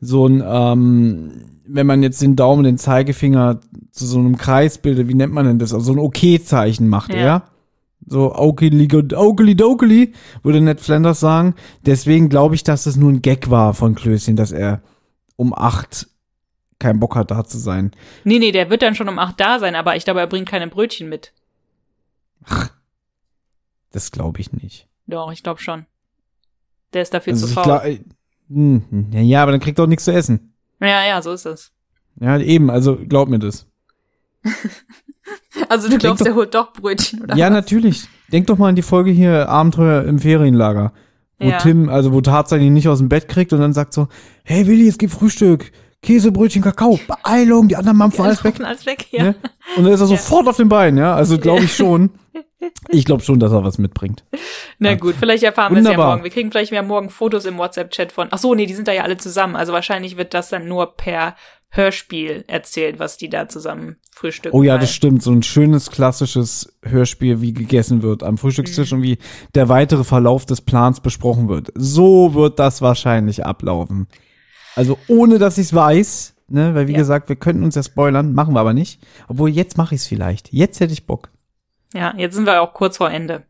so 0.00 0.26
ein, 0.26 0.42
ähm, 0.42 1.60
wenn 1.66 1.86
man 1.86 2.02
jetzt 2.02 2.22
den 2.22 2.34
Daumen, 2.34 2.64
den 2.64 2.78
Zeigefinger 2.78 3.60
zu 3.90 4.06
so 4.06 4.18
einem 4.18 4.38
Kreis 4.38 4.78
bildet, 4.78 5.08
wie 5.08 5.14
nennt 5.14 5.34
man 5.34 5.44
denn 5.44 5.58
das? 5.58 5.74
Also 5.74 5.84
so 5.84 5.92
ein 5.92 5.98
Okay-Zeichen 5.98 6.88
macht 6.88 7.12
ja. 7.12 7.20
er. 7.20 7.51
So 8.06 8.32
Aukeli 8.32 8.88
Dokeli, 8.88 10.12
würde 10.42 10.60
Ned 10.60 10.80
Flanders 10.80 11.20
sagen. 11.20 11.54
Deswegen 11.86 12.28
glaube 12.28 12.54
ich, 12.54 12.64
dass 12.64 12.84
das 12.84 12.96
nur 12.96 13.10
ein 13.10 13.22
Gag 13.22 13.50
war 13.50 13.74
von 13.74 13.94
Klößchen, 13.94 14.36
dass 14.36 14.52
er 14.52 14.82
um 15.36 15.54
acht 15.54 16.08
keinen 16.78 17.00
Bock 17.00 17.14
hat, 17.14 17.30
da 17.30 17.44
zu 17.44 17.58
sein. 17.58 17.92
Nee, 18.24 18.38
nee, 18.38 18.52
der 18.52 18.68
wird 18.68 18.82
dann 18.82 18.94
schon 18.94 19.08
um 19.08 19.18
acht 19.18 19.38
da 19.38 19.60
sein, 19.60 19.76
aber 19.76 19.96
ich 19.96 20.04
glaube, 20.04 20.20
er 20.20 20.26
bringt 20.26 20.48
keine 20.48 20.66
Brötchen 20.66 21.08
mit. 21.08 21.32
Ach, 22.44 22.70
das 23.92 24.10
glaube 24.10 24.40
ich 24.40 24.52
nicht. 24.52 24.88
Doch, 25.06 25.32
ich 25.32 25.42
glaube 25.42 25.60
schon. 25.60 25.86
Der 26.92 27.02
ist 27.02 27.14
dafür 27.14 27.34
also 27.34 27.46
zu 27.46 27.52
faul. 27.52 27.64
Glaub, 27.64 27.84
äh, 27.84 28.00
hm, 28.48 29.08
ja, 29.12 29.42
aber 29.42 29.52
dann 29.52 29.60
kriegt 29.60 29.78
er 29.78 29.84
auch 29.84 29.88
nichts 29.88 30.04
zu 30.04 30.12
essen. 30.12 30.54
Ja, 30.80 31.06
ja, 31.06 31.22
so 31.22 31.32
ist 31.32 31.46
es. 31.46 31.72
Ja, 32.20 32.38
eben, 32.38 32.70
also 32.70 32.96
glaub 32.96 33.28
mir 33.28 33.38
das. 33.38 33.66
Also 35.68 35.88
du 35.88 35.98
glaubst, 35.98 36.26
er 36.26 36.34
holt 36.34 36.54
doch 36.54 36.72
Brötchen, 36.72 37.22
oder? 37.22 37.36
Ja, 37.36 37.46
was? 37.46 37.52
natürlich. 37.52 38.08
Denk 38.32 38.46
doch 38.46 38.58
mal 38.58 38.68
an 38.68 38.76
die 38.76 38.82
Folge 38.82 39.10
hier 39.10 39.48
Abenteuer 39.48 40.04
im 40.04 40.18
Ferienlager. 40.18 40.92
Wo 41.38 41.48
ja. 41.48 41.58
Tim, 41.58 41.88
also 41.88 42.12
wo 42.12 42.20
Tarzan 42.20 42.60
ihn 42.60 42.72
nicht 42.72 42.88
aus 42.88 42.98
dem 42.98 43.08
Bett 43.08 43.28
kriegt 43.28 43.52
und 43.52 43.60
dann 43.60 43.72
sagt 43.72 43.92
so, 43.92 44.08
hey 44.44 44.66
Willi, 44.66 44.88
es 44.88 44.98
gibt 44.98 45.12
Frühstück. 45.12 45.72
Käse, 46.02 46.32
Brötchen, 46.32 46.62
Kakao, 46.62 46.98
Beeilung, 47.06 47.68
die 47.68 47.76
anderen 47.76 47.96
Mampfen, 47.96 48.24
alles 48.24 48.42
weg. 48.42 48.60
Alles 48.60 48.86
weg 48.86 49.06
ja. 49.12 49.24
ja. 49.24 49.34
Und 49.76 49.84
dann 49.84 49.92
ist 49.92 50.00
er 50.00 50.06
ja. 50.08 50.16
sofort 50.16 50.48
auf 50.48 50.56
den 50.56 50.68
Beinen, 50.68 50.98
ja. 50.98 51.14
Also 51.14 51.38
glaube 51.38 51.64
ich 51.64 51.74
schon. 51.74 52.10
Ich 52.90 53.04
glaube 53.04 53.24
schon, 53.24 53.40
dass 53.40 53.50
er 53.50 53.64
was 53.64 53.78
mitbringt. 53.78 54.24
Na 54.78 54.94
gut, 54.94 55.16
vielleicht 55.18 55.42
erfahren 55.42 55.74
wir 55.74 55.82
es 55.82 55.88
ja 55.88 55.96
morgen. 55.96 56.22
Wir 56.22 56.30
kriegen 56.30 56.52
vielleicht 56.52 56.70
mehr 56.70 56.84
morgen 56.84 57.10
Fotos 57.10 57.44
im 57.44 57.58
WhatsApp-Chat 57.58 58.12
von. 58.12 58.28
Ach 58.30 58.38
so, 58.38 58.54
nee, 58.54 58.66
die 58.66 58.74
sind 58.74 58.86
da 58.86 58.92
ja 58.92 59.02
alle 59.02 59.16
zusammen. 59.16 59.56
Also 59.56 59.72
wahrscheinlich 59.72 60.16
wird 60.16 60.32
das 60.32 60.48
dann 60.48 60.68
nur 60.68 60.96
per 60.96 61.34
Hörspiel 61.70 62.44
erzählt, 62.46 63.00
was 63.00 63.16
die 63.16 63.28
da 63.28 63.48
zusammen 63.48 63.96
frühstücken. 64.22 64.56
Oh 64.56 64.62
ja, 64.62 64.78
das 64.78 64.92
stimmt. 64.92 65.22
So 65.22 65.30
ein 65.32 65.42
schönes 65.42 65.90
klassisches 65.90 66.72
Hörspiel, 66.82 67.40
wie 67.40 67.52
gegessen 67.52 68.02
wird 68.02 68.22
am 68.22 68.38
Frühstückstisch 68.38 68.92
mhm. 68.92 68.98
und 68.98 69.02
wie 69.04 69.18
der 69.54 69.68
weitere 69.68 70.04
Verlauf 70.04 70.46
des 70.46 70.60
Plans 70.60 71.00
besprochen 71.00 71.48
wird. 71.48 71.68
So 71.74 72.34
wird 72.34 72.58
das 72.58 72.80
wahrscheinlich 72.80 73.44
ablaufen. 73.44 74.06
Also 74.74 74.98
ohne, 75.08 75.38
dass 75.38 75.58
ich 75.58 75.66
es 75.66 75.74
weiß, 75.74 76.34
ne, 76.48 76.74
weil 76.74 76.88
wie 76.88 76.92
ja. 76.92 76.98
gesagt, 76.98 77.28
wir 77.28 77.36
könnten 77.36 77.64
uns 77.64 77.74
ja 77.74 77.82
spoilern, 77.82 78.32
machen 78.32 78.54
wir 78.54 78.60
aber 78.60 78.72
nicht. 78.72 79.00
Obwohl 79.28 79.50
jetzt 79.50 79.76
mache 79.76 79.94
ich 79.94 80.00
es 80.00 80.06
vielleicht. 80.06 80.52
Jetzt 80.52 80.80
hätte 80.80 80.92
ich 80.92 81.06
Bock. 81.06 81.30
Ja, 81.92 82.14
jetzt 82.16 82.34
sind 82.34 82.46
wir 82.46 82.62
auch 82.62 82.72
kurz 82.72 82.96
vor 82.96 83.10
Ende. 83.10 83.44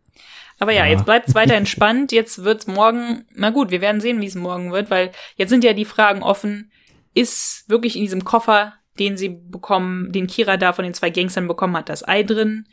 Aber 0.58 0.72
ja, 0.72 0.84
ja. 0.84 0.92
jetzt 0.92 1.04
bleibt 1.04 1.28
es 1.28 1.34
weiter 1.34 1.54
entspannt. 1.56 2.10
Jetzt 2.10 2.42
wird's 2.42 2.66
morgen, 2.66 3.24
na 3.34 3.50
gut, 3.50 3.70
wir 3.70 3.80
werden 3.80 4.00
sehen, 4.00 4.20
wie 4.20 4.26
es 4.26 4.34
morgen 4.34 4.72
wird, 4.72 4.90
weil 4.90 5.12
jetzt 5.36 5.50
sind 5.50 5.64
ja 5.64 5.74
die 5.74 5.84
Fragen 5.84 6.22
offen 6.22 6.70
ist 7.14 7.64
wirklich 7.68 7.96
in 7.96 8.02
diesem 8.02 8.24
Koffer, 8.24 8.74
den 8.98 9.16
sie 9.16 9.28
bekommen, 9.28 10.12
den 10.12 10.26
Kira 10.26 10.56
da 10.56 10.72
von 10.72 10.84
den 10.84 10.94
zwei 10.94 11.10
Gangstern 11.10 11.48
bekommen 11.48 11.76
hat, 11.76 11.88
das 11.88 12.06
Ei 12.06 12.22
drin. 12.22 12.66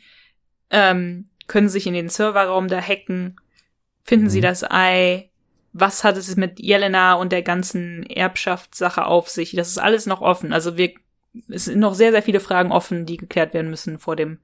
Ähm, 0.70 1.26
können 1.46 1.68
sich 1.68 1.86
in 1.86 1.94
den 1.94 2.08
Serverraum 2.08 2.68
da 2.68 2.80
hacken. 2.80 3.36
Finden 4.04 4.26
mhm. 4.26 4.30
sie 4.30 4.40
das 4.40 4.68
Ei? 4.68 5.30
Was 5.72 6.04
hat 6.04 6.16
es 6.16 6.36
mit 6.36 6.60
Jelena 6.60 7.14
und 7.14 7.32
der 7.32 7.42
ganzen 7.42 8.04
Erbschaftssache 8.04 9.06
auf 9.06 9.28
sich? 9.28 9.52
Das 9.52 9.68
ist 9.68 9.78
alles 9.78 10.06
noch 10.06 10.20
offen. 10.20 10.52
Also 10.52 10.76
wir, 10.76 10.92
es 11.48 11.66
sind 11.66 11.78
noch 11.78 11.94
sehr, 11.94 12.12
sehr 12.12 12.22
viele 12.22 12.40
Fragen 12.40 12.72
offen, 12.72 13.06
die 13.06 13.16
geklärt 13.16 13.54
werden 13.54 13.70
müssen 13.70 13.98
vor 13.98 14.16
dem 14.16 14.38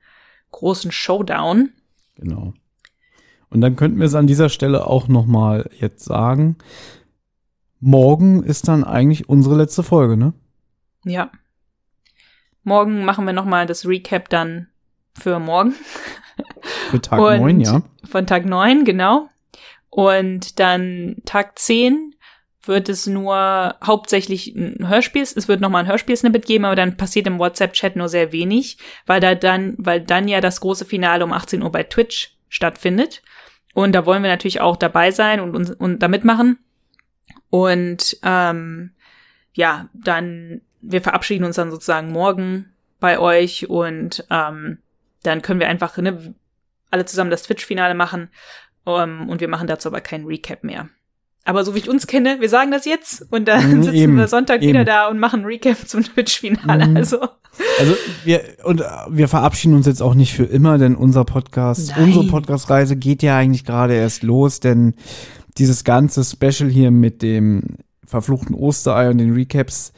großen 0.53 0.93
Showdown. 0.93 1.73
Genau. 2.17 2.55
Und 3.51 3.61
dann 3.61 3.77
könnten 3.77 3.99
wir 3.99 4.07
es 4.07 4.15
an 4.15 4.27
dieser 4.27 4.49
Stelle 4.49 4.87
auch 4.87 5.09
noch 5.09 5.27
mal 5.27 5.69
jetzt 5.79 6.05
sagen 6.05 6.57
morgen 7.81 8.43
ist 8.43 8.69
dann 8.69 8.85
eigentlich 8.85 9.29
unsere 9.29 9.57
letzte 9.57 9.83
Folge, 9.83 10.17
ne? 10.17 10.33
Ja. 11.05 11.31
Morgen 12.67 13.05
machen 13.05 13.27
wir 13.27 13.33
nochmal 13.33 13.65
das 13.65 13.87
Recap 13.87 14.29
dann 14.29 14.67
für 15.17 15.39
morgen. 15.39 15.75
Für 16.91 17.01
Tag 17.01 17.21
Und 17.21 17.41
9, 17.41 17.61
ja. 17.61 17.83
Von 18.05 18.27
Tag 18.27 18.45
9, 18.45 18.85
genau. 18.85 19.29
Und 19.89 20.59
dann 20.59 21.17
Tag 21.25 21.61
10 21.61 22.17
wird 22.65 22.89
es 22.89 23.07
nur 23.07 23.77
hauptsächlich 23.85 24.57
ein 24.57 24.89
Hörspiel, 24.89 25.23
es 25.23 25.47
wird 25.47 25.61
nochmal 25.61 25.85
ein 25.85 25.89
Hörspiel-Snippet 25.89 26.45
geben, 26.45 26.65
aber 26.65 26.75
dann 26.75 26.97
passiert 26.97 27.29
im 27.29 27.39
WhatsApp-Chat 27.39 27.95
nur 27.95 28.09
sehr 28.09 28.33
wenig, 28.33 28.79
weil 29.07 29.21
da 29.21 29.37
dann, 29.37 29.77
weil 29.79 30.01
dann 30.01 30.27
ja 30.27 30.41
das 30.41 30.61
große 30.61 30.87
Finale 30.87 31.25
um 31.25 31.33
18 31.33 31.63
Uhr 31.63 31.71
bei 31.71 31.85
Twitch 31.85 32.37
stattfindet. 32.49 33.23
Und 33.75 33.93
da 33.93 34.07
wollen 34.07 34.25
wir 34.25 34.31
natürlich 34.31 34.61
auch 34.61 34.77
dabei 34.77 35.13
sein 35.13 35.39
und, 35.39 35.55
und, 35.55 35.71
und 35.81 36.03
da 36.03 36.09
mitmachen. 36.09 36.59
Und 37.49 38.19
ähm, 38.25 38.91
ja, 39.55 39.89
dann, 39.95 40.63
wir 40.91 41.03
verabschieden 41.03 41.45
uns 41.45 41.57
dann 41.57 41.71
sozusagen 41.71 42.11
morgen 42.11 42.73
bei 43.01 43.19
euch 43.19 43.69
und 43.69 44.25
ähm, 44.31 44.79
dann 45.23 45.43
können 45.43 45.61
wir 45.61 45.69
einfach 45.69 45.97
ne, 45.99 46.35
alle 46.91 47.05
zusammen 47.05 47.31
das 47.31 47.43
Twitch-Finale 47.43 47.95
machen. 47.95 48.29
Um, 48.85 49.01
ähm, 49.01 49.29
und 49.29 49.41
wir 49.41 49.49
machen 49.49 49.67
dazu 49.67 49.89
aber 49.89 50.01
keinen 50.01 50.27
Recap 50.27 50.63
mehr. 50.63 50.89
Aber 51.45 51.65
so 51.65 51.75
wie 51.75 51.79
ich 51.79 51.89
uns 51.89 52.07
kenne, 52.07 52.41
wir 52.41 52.49
sagen 52.49 52.71
das 52.71 52.85
jetzt 52.85 53.27
und 53.31 53.47
dann 53.47 53.79
mhm, 53.79 53.83
sitzen 53.83 53.97
eben, 53.97 54.17
wir 54.17 54.29
Sonntag 54.29 54.63
eben. 54.63 54.71
wieder 54.71 54.85
da 54.85 55.09
und 55.09 55.19
machen 55.19 55.45
Recap 55.45 55.89
zum 55.89 56.03
Twitch-Finale. 56.05 56.89
Mhm. 56.89 56.97
Also. 56.97 57.21
also 57.79 57.97
wir 58.25 58.43
und 58.65 58.83
wir 59.11 59.29
verabschieden 59.29 59.75
uns 59.75 59.87
jetzt 59.87 60.03
auch 60.03 60.15
nicht 60.15 60.35
für 60.35 60.45
immer, 60.45 60.79
denn 60.79 60.95
unser 60.95 61.25
Podcast, 61.25 61.91
Nein. 61.91 62.05
unsere 62.05 62.27
Podcast-Reise 62.27 62.97
geht 62.97 63.23
ja 63.23 63.37
eigentlich 63.37 63.65
gerade 63.65 63.95
erst 63.95 64.23
los, 64.23 64.61
denn 64.61 64.95
dieses 65.59 65.85
ganze 65.85 66.25
Special 66.25 66.71
hier 66.71 66.91
mit 66.91 67.23
dem 67.23 67.77
verfluchten 68.05 68.55
Osterei 68.55 69.11
und 69.11 69.19
den 69.19 69.33
Recaps 69.33 69.93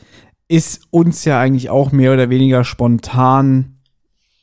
ist 0.49 0.87
uns 0.91 1.25
ja 1.25 1.39
eigentlich 1.39 1.71
auch 1.71 1.93
mehr 1.93 2.13
oder 2.13 2.31
weniger 2.31 2.65
spontan 2.65 3.79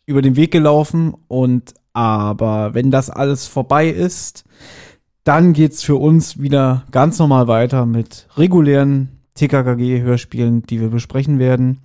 über 0.06 0.22
den 0.22 0.36
Weg 0.36 0.52
gelaufen 0.52 1.16
und 1.28 1.74
aber 1.94 2.74
wenn 2.74 2.92
das 2.92 3.10
alles 3.10 3.48
vorbei 3.48 3.88
ist, 3.90 4.44
dann 5.24 5.54
geht's 5.54 5.82
für 5.82 5.96
uns 5.96 6.40
wieder 6.42 6.84
ganz 6.92 7.18
normal 7.18 7.48
weiter 7.48 7.86
mit 7.86 8.28
regulären 8.38 9.22
TKKG-Hörspielen, 9.36 10.64
die 10.64 10.80
wir 10.80 10.90
besprechen 10.90 11.40
werden. 11.40 11.80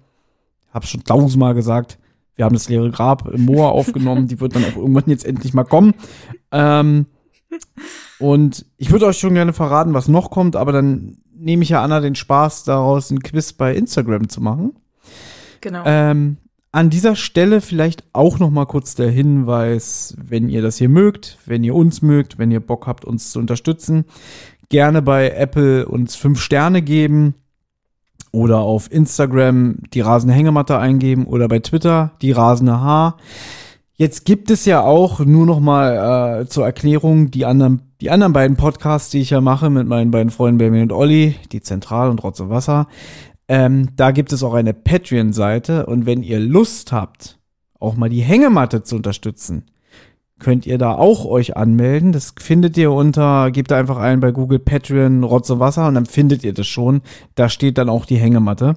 Hab 0.72 0.84
schon 0.84 1.04
tausendmal 1.04 1.54
gesagt, 1.54 1.98
wir 2.36 2.44
haben 2.44 2.54
das 2.54 2.68
leere 2.68 2.90
Grab 2.90 3.28
im 3.28 3.44
Moor 3.44 3.72
aufgenommen, 3.72 4.28
die 4.28 4.40
wird 4.40 4.56
dann 4.56 4.64
auch 4.64 4.76
irgendwann 4.76 5.04
jetzt 5.06 5.24
endlich 5.24 5.54
mal 5.54 5.64
kommen. 5.64 5.94
Ähm, 6.52 7.06
und 8.18 8.66
ich 8.76 8.90
würde 8.90 9.06
euch 9.06 9.18
schon 9.18 9.34
gerne 9.34 9.52
verraten, 9.52 9.94
was 9.94 10.08
noch 10.08 10.30
kommt, 10.30 10.56
aber 10.56 10.72
dann 10.72 11.18
nehme 11.40 11.62
ich 11.62 11.70
ja 11.70 11.82
Anna 11.82 12.00
den 12.00 12.14
Spaß 12.14 12.64
daraus, 12.64 13.10
ein 13.10 13.22
Quiz 13.22 13.52
bei 13.52 13.74
Instagram 13.74 14.28
zu 14.28 14.40
machen. 14.40 14.72
Genau. 15.60 15.82
Ähm, 15.84 16.36
an 16.72 16.90
dieser 16.90 17.16
Stelle 17.16 17.60
vielleicht 17.60 18.04
auch 18.12 18.38
noch 18.38 18.50
mal 18.50 18.66
kurz 18.66 18.94
der 18.94 19.10
Hinweis, 19.10 20.14
wenn 20.22 20.48
ihr 20.48 20.62
das 20.62 20.76
hier 20.76 20.88
mögt, 20.88 21.38
wenn 21.46 21.64
ihr 21.64 21.74
uns 21.74 22.00
mögt, 22.02 22.38
wenn 22.38 22.50
ihr 22.50 22.60
Bock 22.60 22.86
habt, 22.86 23.04
uns 23.04 23.32
zu 23.32 23.40
unterstützen, 23.40 24.04
gerne 24.68 25.02
bei 25.02 25.30
Apple 25.30 25.88
uns 25.88 26.14
fünf 26.14 26.40
Sterne 26.40 26.82
geben 26.82 27.34
oder 28.30 28.60
auf 28.60 28.90
Instagram 28.92 29.78
die 29.92 30.00
rasende 30.00 30.34
Hängematte 30.34 30.78
eingeben 30.78 31.26
oder 31.26 31.48
bei 31.48 31.58
Twitter 31.58 32.12
die 32.22 32.30
rasende 32.30 32.80
Haar. 32.80 33.16
Jetzt 33.94 34.24
gibt 34.24 34.50
es 34.50 34.64
ja 34.64 34.82
auch 34.82 35.20
nur 35.20 35.46
noch 35.46 35.60
mal 35.60 36.42
äh, 36.42 36.46
zur 36.46 36.64
Erklärung 36.64 37.32
die 37.32 37.44
anderen, 37.44 37.89
die 38.00 38.10
anderen 38.10 38.32
beiden 38.32 38.56
Podcasts, 38.56 39.10
die 39.10 39.20
ich 39.20 39.30
ja 39.30 39.40
mache 39.40 39.68
mit 39.68 39.86
meinen 39.86 40.10
beiden 40.10 40.30
Freunden 40.30 40.58
Benjamin 40.58 40.84
und 40.84 40.92
Olli, 40.92 41.36
die 41.52 41.60
Zentral 41.60 42.10
und 42.10 42.22
Rotz 42.22 42.40
und 42.40 42.50
Wasser. 42.50 42.88
Ähm, 43.48 43.88
da 43.96 44.10
gibt 44.10 44.32
es 44.32 44.42
auch 44.42 44.54
eine 44.54 44.72
Patreon-Seite 44.72 45.86
und 45.86 46.06
wenn 46.06 46.22
ihr 46.22 46.40
Lust 46.40 46.92
habt, 46.92 47.38
auch 47.78 47.96
mal 47.96 48.08
die 48.08 48.22
Hängematte 48.22 48.82
zu 48.82 48.96
unterstützen, 48.96 49.64
könnt 50.38 50.66
ihr 50.66 50.78
da 50.78 50.94
auch 50.94 51.26
euch 51.26 51.56
anmelden. 51.56 52.12
Das 52.12 52.34
findet 52.38 52.76
ihr 52.78 52.92
unter, 52.92 53.50
gebt 53.50 53.70
da 53.70 53.76
einfach 53.76 53.98
ein 53.98 54.20
bei 54.20 54.32
Google 54.32 54.58
Patreon 54.58 55.24
Rotz 55.24 55.50
und 55.50 55.60
Wasser 55.60 55.86
und 55.86 55.94
dann 55.94 56.06
findet 56.06 56.44
ihr 56.44 56.54
das 56.54 56.66
schon. 56.66 57.02
Da 57.34 57.48
steht 57.48 57.76
dann 57.76 57.90
auch 57.90 58.06
die 58.06 58.16
Hängematte. 58.16 58.76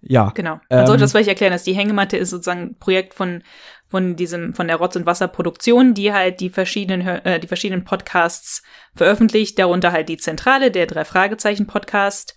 Ja. 0.00 0.30
Genau. 0.34 0.60
Man 0.68 0.80
ähm, 0.80 0.86
sollte 0.86 1.02
das 1.02 1.12
vielleicht 1.12 1.28
erklären, 1.28 1.52
dass 1.52 1.64
die 1.64 1.74
Hängematte 1.74 2.16
ist 2.16 2.30
sozusagen 2.30 2.60
ein 2.60 2.78
Projekt 2.78 3.14
von 3.14 3.42
von 3.88 4.16
diesem 4.16 4.54
von 4.54 4.66
der 4.66 4.76
Rotz 4.76 4.96
und 4.96 5.06
Wasser 5.06 5.28
Produktion, 5.28 5.94
die 5.94 6.12
halt 6.12 6.40
die 6.40 6.50
verschiedenen 6.50 7.06
äh, 7.06 7.38
die 7.38 7.46
verschiedenen 7.46 7.84
Podcasts 7.84 8.62
veröffentlicht, 8.94 9.58
darunter 9.58 9.92
halt 9.92 10.08
die 10.08 10.16
Zentrale, 10.16 10.70
der 10.70 10.86
drei 10.86 11.04
Fragezeichen 11.04 11.66
Podcast 11.66 12.34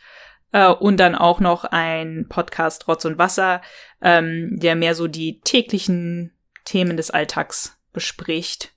äh, 0.52 0.70
und 0.70 1.00
dann 1.00 1.16
auch 1.16 1.40
noch 1.40 1.66
ein 1.66 2.28
Podcast 2.30 2.88
Rotz 2.88 3.06
und 3.06 3.18
Wasser, 3.18 3.62
ähm, 4.02 4.60
der 4.60 4.76
mehr 4.76 4.96
so 4.96 5.08
die 5.08 5.42
täglichen 5.42 6.34
Themen 6.66 6.98
des 6.98 7.12
Alltags 7.12 7.78
bespricht. 7.94 8.74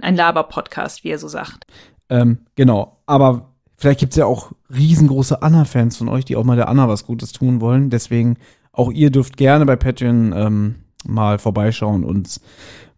Ein 0.00 0.16
Laber-Podcast, 0.16 1.04
wie 1.04 1.10
er 1.10 1.18
so 1.18 1.28
sagt. 1.28 1.66
Ähm, 2.08 2.46
genau. 2.56 3.02
Aber 3.06 3.53
vielleicht 3.84 4.00
gibt 4.00 4.14
es 4.14 4.16
ja 4.16 4.24
auch 4.24 4.52
riesengroße 4.74 5.42
Anna-Fans 5.42 5.98
von 5.98 6.08
euch, 6.08 6.24
die 6.24 6.36
auch 6.36 6.44
mal 6.44 6.56
der 6.56 6.70
Anna 6.70 6.88
was 6.88 7.04
Gutes 7.04 7.32
tun 7.32 7.60
wollen. 7.60 7.90
Deswegen 7.90 8.38
auch 8.72 8.90
ihr 8.90 9.10
dürft 9.10 9.36
gerne 9.36 9.66
bei 9.66 9.76
Patreon 9.76 10.32
ähm, 10.34 10.74
mal 11.06 11.38
vorbeischauen 11.38 12.02
und 12.02 12.40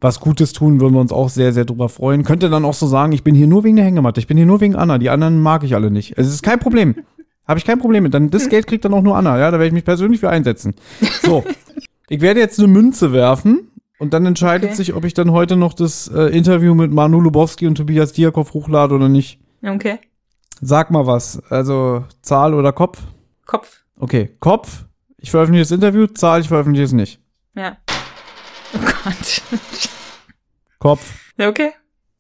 was 0.01 0.21
Gutes 0.21 0.53
tun, 0.53 0.79
würden 0.81 0.95
wir 0.95 1.01
uns 1.01 1.11
auch 1.11 1.29
sehr, 1.29 1.53
sehr 1.53 1.65
drüber 1.65 1.89
freuen. 1.89 2.23
Könnt 2.23 2.45
ihr 2.45 2.51
dann 2.51 2.65
auch 2.65 2.75
so 2.75 2.87
sagen, 2.87 3.11
ich 3.11 3.25
bin 3.25 3.35
hier 3.35 3.49
nur 3.49 3.65
wegen 3.65 3.75
der 3.75 3.85
Hängematte, 3.85 4.21
ich 4.21 4.29
bin 4.29 4.37
hier 4.37 4.47
nur 4.47 4.61
wegen 4.61 4.77
Anna, 4.77 4.99
die 4.99 5.11
anderen 5.11 5.41
mag 5.41 5.65
ich 5.65 5.75
alle 5.75 5.91
nicht. 5.91 6.17
Es 6.17 6.29
ist 6.29 6.45
kein 6.45 6.61
Problem. 6.61 6.95
Habe 7.49 7.59
ich 7.59 7.65
kein 7.65 7.81
Problem 7.81 8.05
mit. 8.05 8.15
Dann, 8.15 8.31
das 8.31 8.49
Geld 8.49 8.69
kriegt 8.69 8.85
dann 8.85 8.95
auch 8.95 9.03
nur 9.03 9.17
Anna, 9.17 9.39
ja, 9.39 9.51
da 9.51 9.55
werde 9.55 9.67
ich 9.67 9.73
mich 9.73 9.85
persönlich 9.85 10.21
für 10.21 10.31
einsetzen. 10.31 10.75
So. 11.25 11.43
ich 12.09 12.21
werde 12.21 12.39
jetzt 12.39 12.61
eine 12.61 12.69
Münze 12.69 13.13
werfen 13.13 13.71
und 13.99 14.15
dann 14.15 14.25
entscheidet 14.25 14.69
Okay. 14.71 14.77
sich, 14.77 14.95
ob 14.95 15.05
ich 15.05 15.15
dann 15.15 15.33
heute 15.33 15.57
noch 15.57 15.73
das 15.75 16.07
äh, 16.07 16.37
Interview 16.37 16.77
mit 16.77 16.93
Manu 16.93 17.21
Lubowski 17.21 17.67
und 17.67 17.75
Tobias 17.75 18.13
Diakov 18.13 18.55
hochlade 18.55 18.95
oder 18.95 19.09
nicht. 19.09 19.41
Okay. 19.65 19.99
Sag 20.61 20.91
mal 20.91 21.07
was. 21.07 21.43
Also 21.51 22.05
Zahl 22.23 22.55
oder 22.55 22.73
Kopf? 22.73 23.03
Kopf. 23.45 23.85
Okay, 23.99 24.37
Kopf. 24.41 24.85
Ich 25.19 25.31
veröffentliche 25.31 25.65
das 25.65 25.71
Interview, 25.73 26.07
Zahl, 26.07 26.41
ich 26.41 26.49
veröffentliche 26.49 26.85
es 26.85 26.93
nicht. 26.93 27.21
Ja. 27.55 27.77
Oh 28.75 28.79
Gott. 28.79 29.43
Kopf. 30.79 31.33
Ja, 31.39 31.49
okay. 31.49 31.73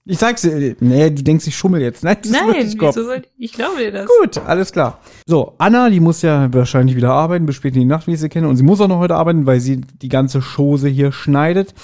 Ich 0.08 0.18
sag's 0.18 0.42
dir. 0.42 0.76
Nee, 0.78 1.10
du 1.10 1.24
denkst, 1.24 1.48
ich 1.48 1.56
schummel 1.56 1.80
jetzt. 1.82 2.04
Nein, 2.04 2.16
das 2.22 2.30
ist 2.30 2.40
Nein, 2.40 2.78
Kopf. 2.78 2.94
wieso 2.94 3.06
soll 3.06 3.22
ich 3.38 3.52
glaube 3.52 3.78
dir 3.78 3.90
das. 3.90 4.06
Gut, 4.20 4.38
alles 4.38 4.70
klar. 4.70 5.00
So, 5.26 5.54
Anna, 5.58 5.90
die 5.90 5.98
muss 5.98 6.22
ja 6.22 6.48
wahrscheinlich 6.54 6.94
wieder 6.94 7.12
arbeiten, 7.12 7.44
bis 7.44 7.56
spät 7.56 7.74
in 7.74 7.80
die 7.80 7.86
Nacht, 7.86 8.06
wie 8.06 8.12
ich 8.12 8.20
sie 8.20 8.28
kenne. 8.28 8.48
Und 8.48 8.54
sie 8.56 8.62
muss 8.62 8.80
auch 8.80 8.86
noch 8.86 9.00
heute 9.00 9.16
arbeiten, 9.16 9.46
weil 9.46 9.58
sie 9.58 9.80
die 9.80 10.08
ganze 10.08 10.40
Chose 10.40 10.86
hier 10.88 11.10
schneidet. 11.10 11.74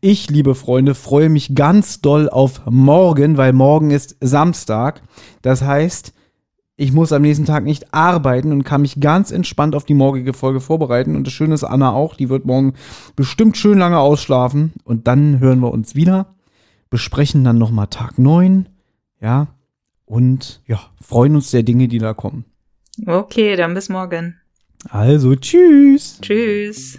Ich, 0.00 0.30
liebe 0.30 0.54
Freunde, 0.54 0.94
freue 0.94 1.28
mich 1.28 1.56
ganz 1.56 2.00
doll 2.00 2.28
auf 2.28 2.62
morgen, 2.70 3.36
weil 3.36 3.52
morgen 3.52 3.90
ist 3.90 4.16
Samstag. 4.20 5.02
Das 5.42 5.62
heißt, 5.62 6.12
ich 6.76 6.92
muss 6.92 7.12
am 7.12 7.22
nächsten 7.22 7.46
Tag 7.46 7.64
nicht 7.64 7.92
arbeiten 7.92 8.52
und 8.52 8.62
kann 8.62 8.82
mich 8.82 9.00
ganz 9.00 9.32
entspannt 9.32 9.74
auf 9.74 9.84
die 9.84 9.94
morgige 9.94 10.34
Folge 10.34 10.60
vorbereiten. 10.60 11.16
Und 11.16 11.26
das 11.26 11.34
Schöne 11.34 11.54
ist, 11.54 11.64
Anna 11.64 11.92
auch, 11.92 12.14
die 12.14 12.28
wird 12.28 12.46
morgen 12.46 12.74
bestimmt 13.16 13.56
schön 13.56 13.78
lange 13.78 13.98
ausschlafen. 13.98 14.72
Und 14.84 15.08
dann 15.08 15.40
hören 15.40 15.58
wir 15.58 15.72
uns 15.72 15.96
wieder, 15.96 16.26
besprechen 16.92 17.42
dann 17.42 17.56
nochmal 17.56 17.86
Tag 17.88 18.18
9. 18.18 18.68
Ja, 19.20 19.48
und 20.04 20.62
ja, 20.66 20.78
freuen 21.00 21.34
uns 21.34 21.50
der 21.50 21.62
Dinge, 21.62 21.88
die 21.88 21.98
da 21.98 22.12
kommen. 22.12 22.44
Okay, 23.06 23.56
dann 23.56 23.72
bis 23.72 23.88
morgen. 23.88 24.36
Also, 24.90 25.34
tschüss. 25.34 26.20
Tschüss. 26.20 26.98